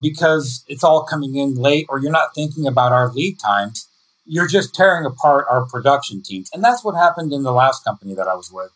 because 0.00 0.64
it's 0.68 0.84
all 0.84 1.04
coming 1.04 1.36
in 1.36 1.54
late 1.54 1.86
or 1.88 1.98
you're 1.98 2.12
not 2.12 2.34
thinking 2.34 2.66
about 2.66 2.92
our 2.92 3.10
lead 3.12 3.38
times, 3.38 3.87
you're 4.28 4.46
just 4.46 4.74
tearing 4.74 5.06
apart 5.06 5.46
our 5.48 5.64
production 5.64 6.22
teams. 6.22 6.50
And 6.52 6.62
that's 6.62 6.84
what 6.84 6.94
happened 6.94 7.32
in 7.32 7.42
the 7.42 7.52
last 7.52 7.84
company 7.84 8.14
that 8.14 8.28
I 8.28 8.34
was 8.34 8.52
with. 8.52 8.70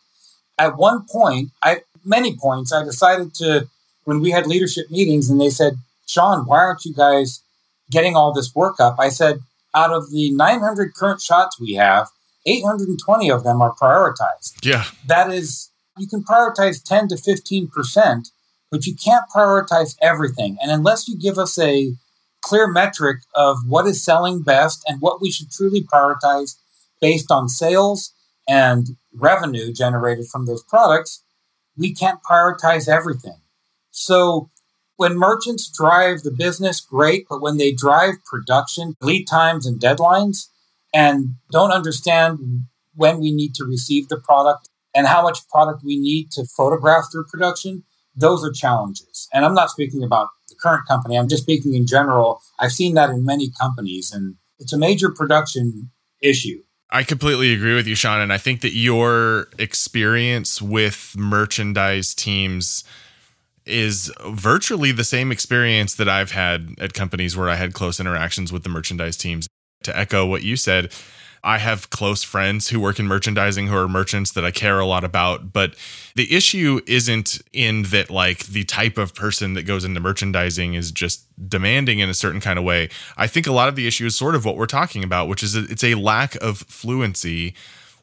At 0.57 0.77
one 0.77 1.05
point, 1.09 1.51
I 1.63 1.81
many 2.03 2.35
points, 2.35 2.73
I 2.73 2.83
decided 2.83 3.33
to 3.35 3.67
when 4.03 4.19
we 4.19 4.31
had 4.31 4.47
leadership 4.47 4.91
meetings 4.91 5.29
and 5.29 5.39
they 5.39 5.49
said, 5.49 5.77
Sean, 6.05 6.45
why 6.45 6.59
aren't 6.59 6.85
you 6.85 6.93
guys 6.93 7.41
getting 7.89 8.15
all 8.15 8.33
this 8.33 8.53
work 8.53 8.79
up? 8.79 8.97
I 8.99 9.09
said, 9.09 9.39
out 9.73 9.91
of 9.91 10.11
the 10.11 10.31
900 10.31 10.93
current 10.93 11.21
shots 11.21 11.59
we 11.59 11.73
have, 11.75 12.09
820 12.45 13.31
of 13.31 13.43
them 13.43 13.61
are 13.61 13.73
prioritized. 13.73 14.63
Yeah. 14.63 14.83
That 15.07 15.31
is, 15.31 15.71
you 15.97 16.07
can 16.07 16.23
prioritize 16.23 16.83
10 16.83 17.07
to 17.09 17.15
15% 17.15 18.27
but 18.73 18.87
you 18.87 18.95
can't 18.95 19.25
prioritize 19.29 19.95
everything. 20.01 20.57
And 20.59 20.71
unless 20.71 21.07
you 21.07 21.15
give 21.15 21.37
us 21.37 21.59
a 21.59 21.93
clear 22.43 22.67
metric 22.67 23.21
of 23.33 23.57
what 23.65 23.87
is 23.87 24.03
selling 24.03 24.41
best 24.41 24.83
and 24.87 25.01
what 25.01 25.21
we 25.21 25.31
should 25.31 25.49
truly 25.49 25.81
prioritize 25.81 26.57
based 27.01 27.31
on 27.31 27.49
sales 27.49 28.13
and 28.47 28.97
revenue 29.13 29.71
generated 29.73 30.27
from 30.27 30.45
those 30.45 30.63
products, 30.63 31.23
we 31.77 31.93
can't 31.93 32.19
prioritize 32.29 32.87
everything. 32.87 33.37
So 33.91 34.49
when 34.97 35.17
merchants 35.17 35.71
drive 35.71 36.21
the 36.21 36.31
business, 36.31 36.81
great, 36.81 37.25
but 37.29 37.41
when 37.41 37.57
they 37.57 37.71
drive 37.71 38.23
production, 38.25 38.95
lead 39.01 39.25
times, 39.25 39.65
and 39.65 39.79
deadlines, 39.79 40.49
and 40.93 41.35
don't 41.51 41.71
understand 41.71 42.65
when 42.95 43.19
we 43.19 43.31
need 43.31 43.55
to 43.55 43.65
receive 43.65 44.09
the 44.09 44.19
product 44.19 44.69
and 44.93 45.07
how 45.07 45.23
much 45.23 45.47
product 45.49 45.83
we 45.83 45.99
need 45.99 46.31
to 46.31 46.45
photograph 46.45 47.05
through 47.11 47.25
production, 47.25 47.83
those 48.15 48.45
are 48.45 48.51
challenges. 48.51 49.27
And 49.33 49.43
I'm 49.43 49.55
not 49.55 49.71
speaking 49.71 50.03
about 50.03 50.29
current 50.63 50.87
company, 50.87 51.17
I'm 51.17 51.27
just 51.27 51.43
speaking 51.43 51.73
in 51.73 51.85
general. 51.85 52.41
I've 52.59 52.71
seen 52.71 52.95
that 52.95 53.09
in 53.09 53.25
many 53.25 53.51
companies, 53.59 54.11
and 54.11 54.35
it's 54.59 54.73
a 54.73 54.77
major 54.77 55.11
production 55.11 55.91
issue. 56.21 56.63
I 56.89 57.03
completely 57.03 57.53
agree 57.53 57.75
with 57.75 57.87
you, 57.87 57.95
Sean. 57.95 58.21
And 58.21 58.31
I 58.31 58.37
think 58.37 58.61
that 58.61 58.73
your 58.73 59.47
experience 59.57 60.61
with 60.61 61.15
merchandise 61.17 62.13
teams 62.13 62.83
is 63.65 64.11
virtually 64.27 64.91
the 64.91 65.03
same 65.03 65.31
experience 65.31 65.95
that 65.95 66.07
I've 66.07 66.31
had 66.31 66.75
at 66.79 66.93
companies 66.93 67.35
where 67.35 67.49
I 67.49 67.55
had 67.55 67.73
close 67.73 67.99
interactions 67.99 68.51
with 68.53 68.63
the 68.63 68.69
merchandise 68.69 69.17
teams. 69.17 69.47
To 69.83 69.97
echo 69.97 70.25
what 70.25 70.43
you 70.43 70.55
said, 70.55 70.93
I 71.43 71.57
have 71.57 71.89
close 71.89 72.23
friends 72.23 72.69
who 72.69 72.79
work 72.79 72.99
in 72.99 73.07
merchandising 73.07 73.67
who 73.67 73.75
are 73.75 73.89
merchants 73.89 74.31
that 74.31 74.45
I 74.45 74.51
care 74.51 74.79
a 74.79 74.85
lot 74.85 75.03
about. 75.03 75.51
But 75.51 75.75
the 76.15 76.33
issue 76.33 76.79
isn't 76.87 77.41
in 77.51 77.83
that, 77.83 78.09
like, 78.09 78.45
the 78.45 78.63
type 78.63 78.97
of 78.97 79.13
person 79.13 79.53
that 79.55 79.63
goes 79.63 79.83
into 79.83 79.99
merchandising 79.99 80.73
is 80.73 80.91
just 80.91 81.25
demanding 81.49 81.99
in 81.99 82.09
a 82.09 82.13
certain 82.13 82.39
kind 82.39 82.57
of 82.57 82.63
way. 82.63 82.89
I 83.17 83.27
think 83.27 83.45
a 83.45 83.51
lot 83.51 83.67
of 83.67 83.75
the 83.75 83.87
issue 83.87 84.05
is 84.05 84.15
sort 84.15 84.35
of 84.35 84.45
what 84.45 84.55
we're 84.55 84.65
talking 84.67 85.03
about, 85.03 85.27
which 85.27 85.43
is 85.43 85.55
it's 85.55 85.83
a 85.83 85.95
lack 85.95 86.35
of 86.35 86.59
fluency 86.59 87.55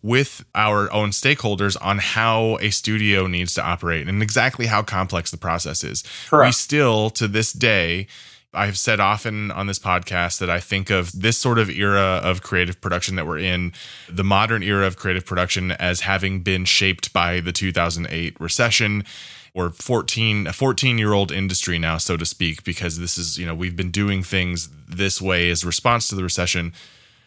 with 0.03 0.44
our 0.55 0.90
own 0.92 1.11
stakeholders 1.11 1.76
on 1.81 1.98
how 1.98 2.57
a 2.61 2.70
studio 2.70 3.26
needs 3.26 3.55
to 3.55 3.62
operate 3.62 4.09
and 4.09 4.22
exactly 4.22 4.66
how 4.66 4.83
complex 4.83 5.31
the 5.31 5.37
process 5.37 5.85
is. 5.85 6.03
Correct. 6.29 6.48
We 6.48 6.53
still, 6.53 7.11
to 7.11 7.29
this 7.29 7.53
day, 7.53 8.07
I've 8.53 8.77
said 8.77 8.99
often 8.99 9.51
on 9.53 9.69
this 9.69 9.79
podcast 9.79 10.41
that 10.41 10.51
I 10.51 10.59
think 10.59 10.91
of 10.91 11.13
this 11.13 11.39
sort 11.39 11.59
of 11.59 11.71
era 11.71 12.21
of 12.23 12.43
creative 12.43 12.81
production 12.81 13.15
that 13.17 13.27
we're 13.27 13.39
in, 13.39 13.73
the 14.09 14.25
modern 14.25 14.63
era 14.63 14.87
of 14.87 14.97
creative 14.97 15.25
production, 15.25 15.71
as 15.73 16.01
having 16.01 16.41
been 16.41 16.65
shaped 16.65 17.13
by 17.13 17.41
the 17.41 17.53
2008 17.53 18.41
recession. 18.41 19.05
Or 19.53 19.71
14 19.71 20.47
a 20.47 20.53
14 20.53 20.97
year 20.97 21.13
old 21.13 21.33
industry 21.33 21.77
now 21.77 21.99
so 21.99 22.17
to 22.17 22.25
speak 22.25 22.63
because 22.63 23.01
this 23.01 23.19
is 23.19 23.37
you 23.37 23.45
know 23.45 23.53
we've 23.53 23.75
been 23.75 23.91
doing 23.91 24.23
things 24.23 24.69
this 24.87 25.21
way 25.21 25.51
as 25.51 25.65
response 25.65 26.07
to 26.07 26.15
the 26.15 26.23
recession 26.23 26.73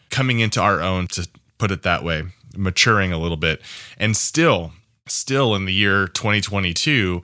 coming 0.08 0.40
into 0.40 0.58
our 0.58 0.80
own 0.80 1.06
to 1.08 1.28
put 1.58 1.70
it 1.70 1.82
that 1.82 2.02
way 2.02 2.22
maturing 2.56 3.12
a 3.12 3.18
little 3.18 3.36
bit. 3.36 3.60
And 3.98 4.16
still 4.16 4.72
still 5.06 5.54
in 5.54 5.66
the 5.66 5.72
year 5.74 6.08
2022 6.08 7.22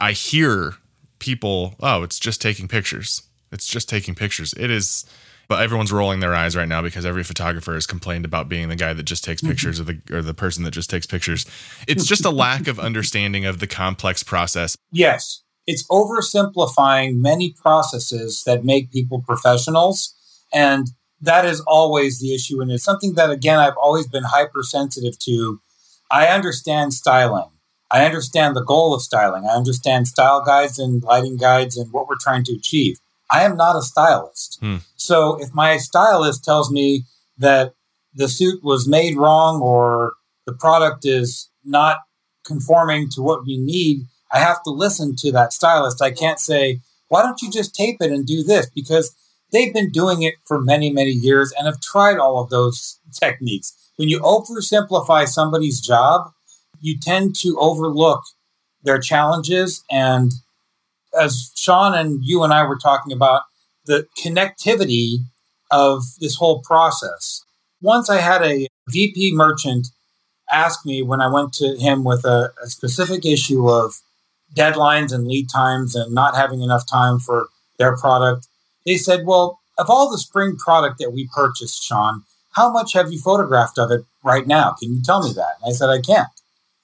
i 0.00 0.10
hear 0.10 0.74
people 1.20 1.76
oh 1.78 2.02
it's 2.02 2.18
just 2.18 2.42
taking 2.42 2.66
pictures 2.66 3.22
it's 3.52 3.66
just 3.66 3.88
taking 3.88 4.14
pictures. 4.14 4.54
It 4.56 4.70
is 4.70 5.04
but 5.50 5.64
everyone's 5.64 5.90
rolling 5.90 6.20
their 6.20 6.32
eyes 6.32 6.54
right 6.54 6.68
now 6.68 6.80
because 6.80 7.04
every 7.04 7.24
photographer 7.24 7.74
has 7.74 7.84
complained 7.84 8.24
about 8.24 8.48
being 8.48 8.68
the 8.68 8.76
guy 8.76 8.92
that 8.92 9.02
just 9.02 9.24
takes 9.24 9.42
mm-hmm. 9.42 9.50
pictures 9.50 9.80
or 9.80 9.82
the 9.82 10.00
or 10.12 10.22
the 10.22 10.32
person 10.32 10.62
that 10.62 10.70
just 10.70 10.88
takes 10.88 11.06
pictures. 11.06 11.44
It's 11.88 12.06
just 12.06 12.24
a 12.24 12.30
lack 12.30 12.68
of 12.68 12.78
understanding 12.78 13.44
of 13.46 13.58
the 13.58 13.66
complex 13.66 14.22
process. 14.22 14.76
Yes. 14.92 15.42
It's 15.66 15.84
oversimplifying 15.88 17.16
many 17.16 17.52
processes 17.52 18.44
that 18.46 18.64
make 18.64 18.92
people 18.92 19.22
professionals 19.26 20.14
and 20.52 20.86
that 21.20 21.44
is 21.44 21.60
always 21.66 22.20
the 22.20 22.32
issue 22.32 22.60
and 22.60 22.70
it's 22.70 22.84
something 22.84 23.14
that 23.14 23.30
again 23.30 23.58
I've 23.58 23.76
always 23.76 24.06
been 24.06 24.24
hypersensitive 24.24 25.18
to. 25.18 25.60
I 26.12 26.28
understand 26.28 26.94
styling. 26.94 27.50
I 27.90 28.04
understand 28.04 28.54
the 28.54 28.64
goal 28.64 28.94
of 28.94 29.02
styling. 29.02 29.46
I 29.46 29.56
understand 29.56 30.06
style 30.06 30.44
guides 30.44 30.78
and 30.78 31.02
lighting 31.02 31.36
guides 31.36 31.76
and 31.76 31.92
what 31.92 32.06
we're 32.06 32.14
trying 32.20 32.44
to 32.44 32.52
achieve. 32.52 33.00
I 33.30 33.44
am 33.44 33.56
not 33.56 33.76
a 33.76 33.82
stylist. 33.82 34.58
Hmm. 34.60 34.78
So 34.96 35.40
if 35.40 35.52
my 35.54 35.76
stylist 35.76 36.44
tells 36.44 36.70
me 36.70 37.04
that 37.38 37.74
the 38.14 38.28
suit 38.28 38.62
was 38.62 38.88
made 38.88 39.16
wrong 39.16 39.60
or 39.60 40.14
the 40.46 40.52
product 40.52 41.04
is 41.04 41.48
not 41.64 41.98
conforming 42.44 43.08
to 43.10 43.22
what 43.22 43.44
we 43.44 43.58
need, 43.58 44.06
I 44.32 44.38
have 44.38 44.62
to 44.64 44.70
listen 44.70 45.14
to 45.16 45.32
that 45.32 45.52
stylist. 45.52 46.02
I 46.02 46.10
can't 46.10 46.40
say, 46.40 46.80
why 47.08 47.22
don't 47.22 47.40
you 47.42 47.50
just 47.50 47.74
tape 47.74 47.96
it 48.00 48.10
and 48.10 48.26
do 48.26 48.42
this? 48.42 48.68
Because 48.74 49.14
they've 49.52 49.74
been 49.74 49.90
doing 49.90 50.22
it 50.22 50.34
for 50.44 50.60
many, 50.60 50.90
many 50.90 51.10
years 51.10 51.52
and 51.56 51.66
have 51.66 51.80
tried 51.80 52.18
all 52.18 52.42
of 52.42 52.50
those 52.50 52.98
techniques. 53.12 53.76
When 53.96 54.08
you 54.08 54.20
oversimplify 54.20 55.26
somebody's 55.26 55.80
job, 55.80 56.32
you 56.80 56.98
tend 56.98 57.36
to 57.36 57.58
overlook 57.60 58.22
their 58.82 58.98
challenges 58.98 59.84
and 59.90 60.32
as 61.18 61.52
Sean 61.54 61.94
and 61.94 62.20
you 62.22 62.42
and 62.42 62.52
I 62.52 62.64
were 62.64 62.78
talking 62.78 63.12
about, 63.12 63.42
the 63.86 64.06
connectivity 64.18 65.24
of 65.70 66.02
this 66.20 66.36
whole 66.36 66.60
process. 66.62 67.44
Once 67.80 68.10
I 68.10 68.20
had 68.20 68.42
a 68.42 68.66
VP 68.88 69.34
merchant 69.34 69.88
ask 70.50 70.84
me 70.84 71.02
when 71.02 71.20
I 71.20 71.28
went 71.28 71.52
to 71.54 71.76
him 71.76 72.04
with 72.04 72.24
a, 72.24 72.52
a 72.62 72.66
specific 72.66 73.24
issue 73.24 73.68
of 73.68 74.00
deadlines 74.54 75.12
and 75.12 75.26
lead 75.26 75.48
times 75.48 75.94
and 75.94 76.12
not 76.14 76.36
having 76.36 76.60
enough 76.60 76.88
time 76.88 77.18
for 77.18 77.48
their 77.78 77.96
product. 77.96 78.48
They 78.84 78.96
said, 78.96 79.26
Well, 79.26 79.60
of 79.78 79.88
all 79.88 80.10
the 80.10 80.18
spring 80.18 80.56
product 80.56 80.98
that 80.98 81.12
we 81.12 81.28
purchased, 81.34 81.82
Sean, 81.82 82.24
how 82.52 82.70
much 82.70 82.92
have 82.94 83.12
you 83.12 83.20
photographed 83.20 83.78
of 83.78 83.90
it 83.90 84.04
right 84.24 84.46
now? 84.46 84.72
Can 84.72 84.92
you 84.94 85.02
tell 85.02 85.22
me 85.22 85.32
that? 85.34 85.54
And 85.62 85.70
I 85.70 85.74
said, 85.74 85.88
I 85.88 86.00
can't. 86.00 86.28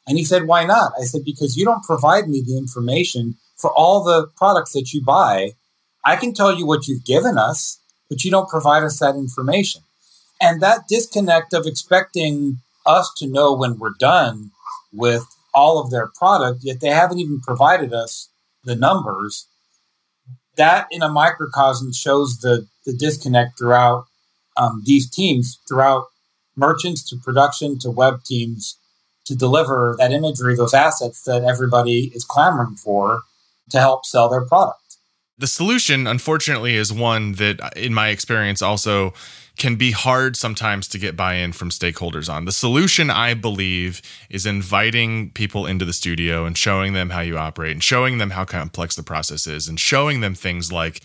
And 0.06 0.16
he 0.16 0.24
said, 0.24 0.46
Why 0.46 0.64
not? 0.64 0.92
I 1.00 1.04
said, 1.04 1.22
Because 1.24 1.56
you 1.56 1.64
don't 1.64 1.84
provide 1.84 2.28
me 2.28 2.42
the 2.44 2.56
information 2.56 3.36
for 3.56 3.72
all 3.72 4.04
the 4.04 4.28
products 4.36 4.72
that 4.72 4.92
you 4.92 5.02
buy. 5.02 5.52
I 6.04 6.16
can 6.16 6.34
tell 6.34 6.56
you 6.56 6.66
what 6.66 6.86
you've 6.86 7.04
given 7.04 7.38
us, 7.38 7.80
but 8.08 8.24
you 8.24 8.30
don't 8.30 8.48
provide 8.48 8.84
us 8.84 8.98
that 9.00 9.16
information. 9.16 9.82
And 10.40 10.60
that 10.62 10.86
disconnect 10.88 11.52
of 11.54 11.66
expecting 11.66 12.58
us 12.84 13.12
to 13.16 13.26
know 13.26 13.54
when 13.54 13.78
we're 13.78 13.94
done 13.98 14.50
with 14.92 15.24
all 15.54 15.80
of 15.80 15.90
their 15.90 16.06
product, 16.06 16.60
yet 16.62 16.80
they 16.80 16.90
haven't 16.90 17.18
even 17.18 17.40
provided 17.40 17.92
us 17.92 18.28
the 18.64 18.76
numbers. 18.76 19.48
That 20.56 20.86
in 20.90 21.02
a 21.02 21.08
microcosm 21.08 21.92
shows 21.92 22.38
the, 22.38 22.66
the 22.84 22.92
disconnect 22.92 23.58
throughout 23.58 24.06
um, 24.56 24.82
these 24.84 25.10
teams, 25.10 25.58
throughout 25.66 26.06
merchants 26.54 27.08
to 27.10 27.16
production 27.16 27.78
to 27.80 27.90
web 27.90 28.22
teams 28.24 28.78
to 29.26 29.34
deliver 29.34 29.96
that 29.98 30.12
imagery, 30.12 30.54
those 30.54 30.72
assets 30.72 31.22
that 31.24 31.44
everybody 31.44 32.12
is 32.14 32.24
clamoring 32.24 32.76
for 32.76 33.22
to 33.70 33.78
help 33.78 34.04
sell 34.04 34.28
their 34.28 34.44
product. 34.44 34.80
The 35.38 35.46
solution, 35.46 36.06
unfortunately, 36.06 36.76
is 36.76 36.92
one 36.92 37.32
that, 37.32 37.76
in 37.76 37.92
my 37.92 38.08
experience, 38.08 38.62
also 38.62 39.12
can 39.58 39.76
be 39.76 39.90
hard 39.90 40.36
sometimes 40.36 40.86
to 40.88 40.98
get 40.98 41.16
buy 41.16 41.34
in 41.34 41.52
from 41.52 41.70
stakeholders 41.70 42.32
on. 42.32 42.44
The 42.44 42.52
solution, 42.52 43.10
I 43.10 43.34
believe, 43.34 44.02
is 44.30 44.46
inviting 44.46 45.30
people 45.30 45.66
into 45.66 45.84
the 45.84 45.92
studio 45.92 46.44
and 46.44 46.56
showing 46.56 46.92
them 46.92 47.10
how 47.10 47.20
you 47.20 47.38
operate 47.38 47.72
and 47.72 47.82
showing 47.82 48.18
them 48.18 48.30
how 48.30 48.44
complex 48.44 48.96
the 48.96 49.02
process 49.02 49.46
is 49.46 49.68
and 49.68 49.78
showing 49.80 50.20
them 50.20 50.34
things 50.34 50.72
like 50.72 51.02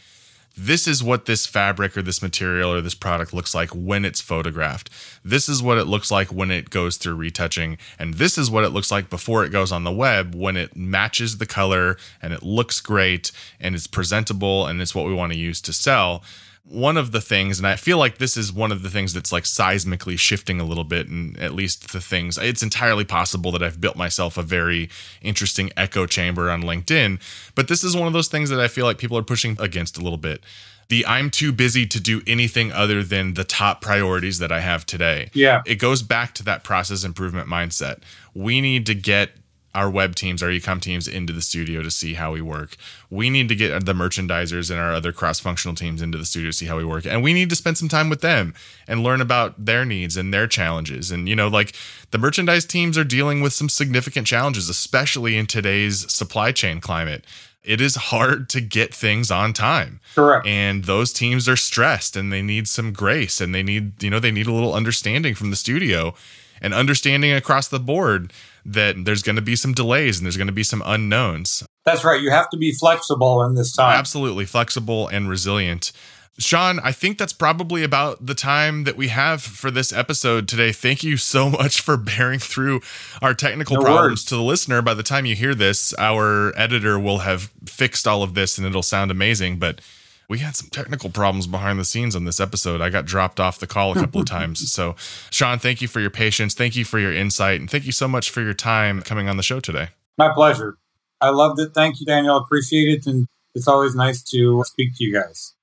this 0.57 0.87
is 0.87 1.03
what 1.03 1.25
this 1.25 1.45
fabric 1.45 1.95
or 1.97 2.01
this 2.01 2.21
material 2.21 2.71
or 2.73 2.81
this 2.81 2.95
product 2.95 3.33
looks 3.33 3.55
like 3.55 3.69
when 3.69 4.05
it's 4.05 4.21
photographed. 4.21 4.89
This 5.23 5.47
is 5.47 5.63
what 5.63 5.77
it 5.77 5.85
looks 5.85 6.11
like 6.11 6.31
when 6.31 6.51
it 6.51 6.69
goes 6.69 6.97
through 6.97 7.15
retouching. 7.15 7.77
And 7.97 8.15
this 8.15 8.37
is 8.37 8.51
what 8.51 8.63
it 8.63 8.69
looks 8.69 8.91
like 8.91 9.09
before 9.09 9.45
it 9.45 9.51
goes 9.51 9.71
on 9.71 9.83
the 9.83 9.91
web 9.91 10.35
when 10.35 10.57
it 10.57 10.75
matches 10.75 11.37
the 11.37 11.45
color 11.45 11.97
and 12.21 12.33
it 12.33 12.43
looks 12.43 12.81
great 12.81 13.31
and 13.59 13.75
it's 13.75 13.87
presentable 13.87 14.67
and 14.67 14.81
it's 14.81 14.93
what 14.95 15.05
we 15.05 15.13
want 15.13 15.31
to 15.31 15.39
use 15.39 15.61
to 15.61 15.73
sell 15.73 16.23
one 16.63 16.95
of 16.95 17.11
the 17.11 17.21
things, 17.21 17.57
and 17.57 17.67
I 17.67 17.75
feel 17.75 17.97
like 17.97 18.17
this 18.17 18.37
is 18.37 18.53
one 18.53 18.71
of 18.71 18.81
the 18.83 18.89
things 18.89 19.13
that's 19.13 19.31
like 19.31 19.43
seismically 19.43 20.17
shifting 20.17 20.59
a 20.59 20.63
little 20.63 20.83
bit, 20.83 21.07
and 21.07 21.37
at 21.37 21.53
least 21.53 21.91
the 21.91 22.01
things, 22.01 22.37
it's 22.37 22.63
entirely 22.63 23.03
possible 23.03 23.51
that 23.51 23.63
I've 23.63 23.81
built 23.81 23.97
myself 23.97 24.37
a 24.37 24.43
very 24.43 24.89
interesting 25.21 25.71
echo 25.75 26.05
chamber 26.05 26.49
on 26.49 26.61
LinkedIn. 26.61 27.19
But 27.55 27.67
this 27.67 27.83
is 27.83 27.95
one 27.95 28.07
of 28.07 28.13
those 28.13 28.27
things 28.27 28.49
that 28.49 28.59
I 28.59 28.67
feel 28.67 28.85
like 28.85 28.97
people 28.97 29.17
are 29.17 29.23
pushing 29.23 29.57
against 29.59 29.97
a 29.97 30.01
little 30.01 30.17
bit. 30.17 30.43
The 30.89 31.05
I'm 31.05 31.29
too 31.29 31.51
busy 31.51 31.85
to 31.87 31.99
do 31.99 32.21
anything 32.27 32.71
other 32.71 33.01
than 33.01 33.33
the 33.33 33.43
top 33.43 33.81
priorities 33.81 34.39
that 34.39 34.51
I 34.51 34.59
have 34.59 34.85
today. 34.85 35.29
Yeah. 35.33 35.61
It 35.65 35.75
goes 35.75 36.03
back 36.03 36.33
to 36.35 36.43
that 36.43 36.63
process 36.63 37.03
improvement 37.03 37.47
mindset. 37.47 37.99
We 38.33 38.61
need 38.61 38.85
to 38.85 38.93
get 38.93 39.31
our 39.73 39.89
web 39.89 40.15
teams, 40.15 40.43
our 40.43 40.49
ecom 40.49 40.81
teams 40.81 41.07
into 41.07 41.31
the 41.31 41.41
studio 41.41 41.81
to 41.81 41.91
see 41.91 42.15
how 42.15 42.33
we 42.33 42.41
work. 42.41 42.75
We 43.09 43.29
need 43.29 43.47
to 43.49 43.55
get 43.55 43.85
the 43.85 43.93
merchandisers 43.93 44.69
and 44.69 44.79
our 44.79 44.93
other 44.93 45.11
cross 45.11 45.39
functional 45.39 45.75
teams 45.75 46.01
into 46.01 46.17
the 46.17 46.25
studio 46.25 46.49
to 46.49 46.57
see 46.57 46.65
how 46.65 46.77
we 46.77 46.85
work. 46.85 47.05
And 47.05 47.23
we 47.23 47.33
need 47.33 47.49
to 47.49 47.55
spend 47.55 47.77
some 47.77 47.87
time 47.87 48.09
with 48.09 48.21
them 48.21 48.53
and 48.87 49.03
learn 49.03 49.21
about 49.21 49.65
their 49.65 49.85
needs 49.85 50.17
and 50.17 50.33
their 50.33 50.47
challenges. 50.47 51.11
And, 51.11 51.29
you 51.29 51.35
know, 51.35 51.47
like 51.47 51.73
the 52.11 52.17
merchandise 52.17 52.65
teams 52.65 52.97
are 52.97 53.03
dealing 53.03 53.41
with 53.41 53.53
some 53.53 53.69
significant 53.69 54.27
challenges, 54.27 54.67
especially 54.67 55.37
in 55.37 55.47
today's 55.47 56.11
supply 56.13 56.51
chain 56.51 56.81
climate. 56.81 57.25
It 57.63 57.79
is 57.79 57.95
hard 57.95 58.49
to 58.49 58.61
get 58.61 58.93
things 58.93 59.29
on 59.29 59.53
time. 59.53 59.99
Correct. 60.15 60.47
And 60.47 60.85
those 60.85 61.13
teams 61.13 61.47
are 61.47 61.55
stressed 61.55 62.15
and 62.15 62.33
they 62.33 62.41
need 62.41 62.67
some 62.67 62.91
grace 62.91 63.39
and 63.39 63.53
they 63.53 63.61
need, 63.61 64.01
you 64.01 64.09
know, 64.09 64.19
they 64.19 64.31
need 64.31 64.47
a 64.47 64.51
little 64.51 64.73
understanding 64.73 65.35
from 65.35 65.51
the 65.51 65.55
studio 65.55 66.15
and 66.59 66.73
understanding 66.73 67.31
across 67.31 67.67
the 67.67 67.79
board 67.79 68.33
that 68.65 69.05
there's 69.05 69.23
going 69.23 69.35
to 69.35 69.41
be 69.41 69.55
some 69.55 69.73
delays 69.73 70.17
and 70.17 70.25
there's 70.25 70.37
going 70.37 70.47
to 70.47 70.53
be 70.53 70.63
some 70.63 70.83
unknowns. 70.85 71.63
That's 71.85 72.03
right. 72.03 72.21
You 72.21 72.29
have 72.31 72.49
to 72.51 72.57
be 72.57 72.71
flexible 72.73 73.43
in 73.43 73.55
this 73.55 73.75
time. 73.75 73.97
Absolutely 73.97 74.45
flexible 74.45 75.07
and 75.07 75.29
resilient. 75.29 75.91
Sean, 76.39 76.79
I 76.79 76.91
think 76.91 77.17
that's 77.17 77.33
probably 77.33 77.83
about 77.83 78.25
the 78.25 78.33
time 78.33 78.85
that 78.85 78.95
we 78.95 79.09
have 79.09 79.41
for 79.43 79.69
this 79.69 79.91
episode 79.91 80.47
today. 80.47 80.71
Thank 80.71 81.03
you 81.03 81.17
so 81.17 81.49
much 81.51 81.81
for 81.81 81.97
bearing 81.97 82.39
through 82.39 82.81
our 83.21 83.33
technical 83.33 83.77
no 83.77 83.81
problems 83.81 84.11
words. 84.21 84.25
to 84.25 84.35
the 84.35 84.41
listener. 84.41 84.81
By 84.81 84.93
the 84.93 85.03
time 85.03 85.25
you 85.25 85.35
hear 85.35 85.53
this, 85.53 85.93
our 85.97 86.57
editor 86.57 86.97
will 86.99 87.19
have 87.19 87.51
fixed 87.65 88.07
all 88.07 88.23
of 88.23 88.33
this 88.33 88.57
and 88.57 88.65
it'll 88.65 88.81
sound 88.81 89.11
amazing. 89.11 89.59
But 89.59 89.81
we 90.31 90.39
had 90.39 90.55
some 90.55 90.69
technical 90.69 91.09
problems 91.09 91.45
behind 91.45 91.77
the 91.77 91.83
scenes 91.83 92.15
on 92.15 92.23
this 92.23 92.39
episode. 92.39 92.79
I 92.79 92.89
got 92.89 93.03
dropped 93.03 93.37
off 93.41 93.59
the 93.59 93.67
call 93.67 93.91
a 93.91 93.95
couple 93.95 94.21
of 94.21 94.27
times. 94.37 94.71
So, 94.71 94.95
Sean, 95.29 95.59
thank 95.59 95.81
you 95.81 95.89
for 95.89 95.99
your 95.99 96.09
patience. 96.09 96.53
Thank 96.53 96.73
you 96.77 96.85
for 96.85 96.99
your 96.99 97.13
insight. 97.13 97.59
And 97.59 97.69
thank 97.69 97.85
you 97.85 97.91
so 97.91 98.07
much 98.07 98.29
for 98.29 98.39
your 98.39 98.53
time 98.53 99.01
coming 99.01 99.27
on 99.27 99.35
the 99.35 99.43
show 99.43 99.59
today. 99.59 99.89
My 100.17 100.33
pleasure. 100.33 100.77
I 101.19 101.31
loved 101.31 101.59
it. 101.59 101.73
Thank 101.73 101.99
you, 101.99 102.05
Daniel. 102.05 102.37
Appreciate 102.37 102.99
it. 102.99 103.07
And 103.07 103.27
it's 103.53 103.67
always 103.67 103.93
nice 103.93 104.23
to 104.31 104.63
speak 104.65 104.95
to 104.95 105.03
you 105.03 105.13
guys. 105.13 105.53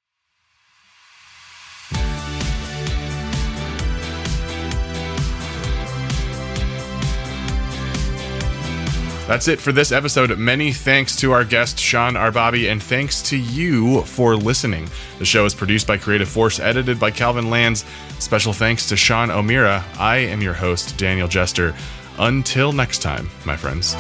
That's 9.28 9.46
it 9.46 9.60
for 9.60 9.72
this 9.72 9.92
episode. 9.92 10.38
Many 10.38 10.72
thanks 10.72 11.14
to 11.16 11.32
our 11.32 11.44
guest, 11.44 11.78
Sean 11.78 12.14
Arbabi, 12.14 12.72
and 12.72 12.82
thanks 12.82 13.20
to 13.24 13.36
you 13.36 14.00
for 14.04 14.34
listening. 14.34 14.88
The 15.18 15.26
show 15.26 15.44
is 15.44 15.54
produced 15.54 15.86
by 15.86 15.98
Creative 15.98 16.26
Force, 16.26 16.58
edited 16.58 16.98
by 16.98 17.10
Calvin 17.10 17.50
Lanz. 17.50 17.84
Special 18.20 18.54
thanks 18.54 18.88
to 18.88 18.96
Sean 18.96 19.30
O'Meara. 19.30 19.84
I 19.98 20.16
am 20.16 20.40
your 20.40 20.54
host, 20.54 20.96
Daniel 20.96 21.28
Jester. 21.28 21.74
Until 22.18 22.72
next 22.72 23.02
time, 23.02 23.28
my 23.44 23.54
friends. 23.54 23.94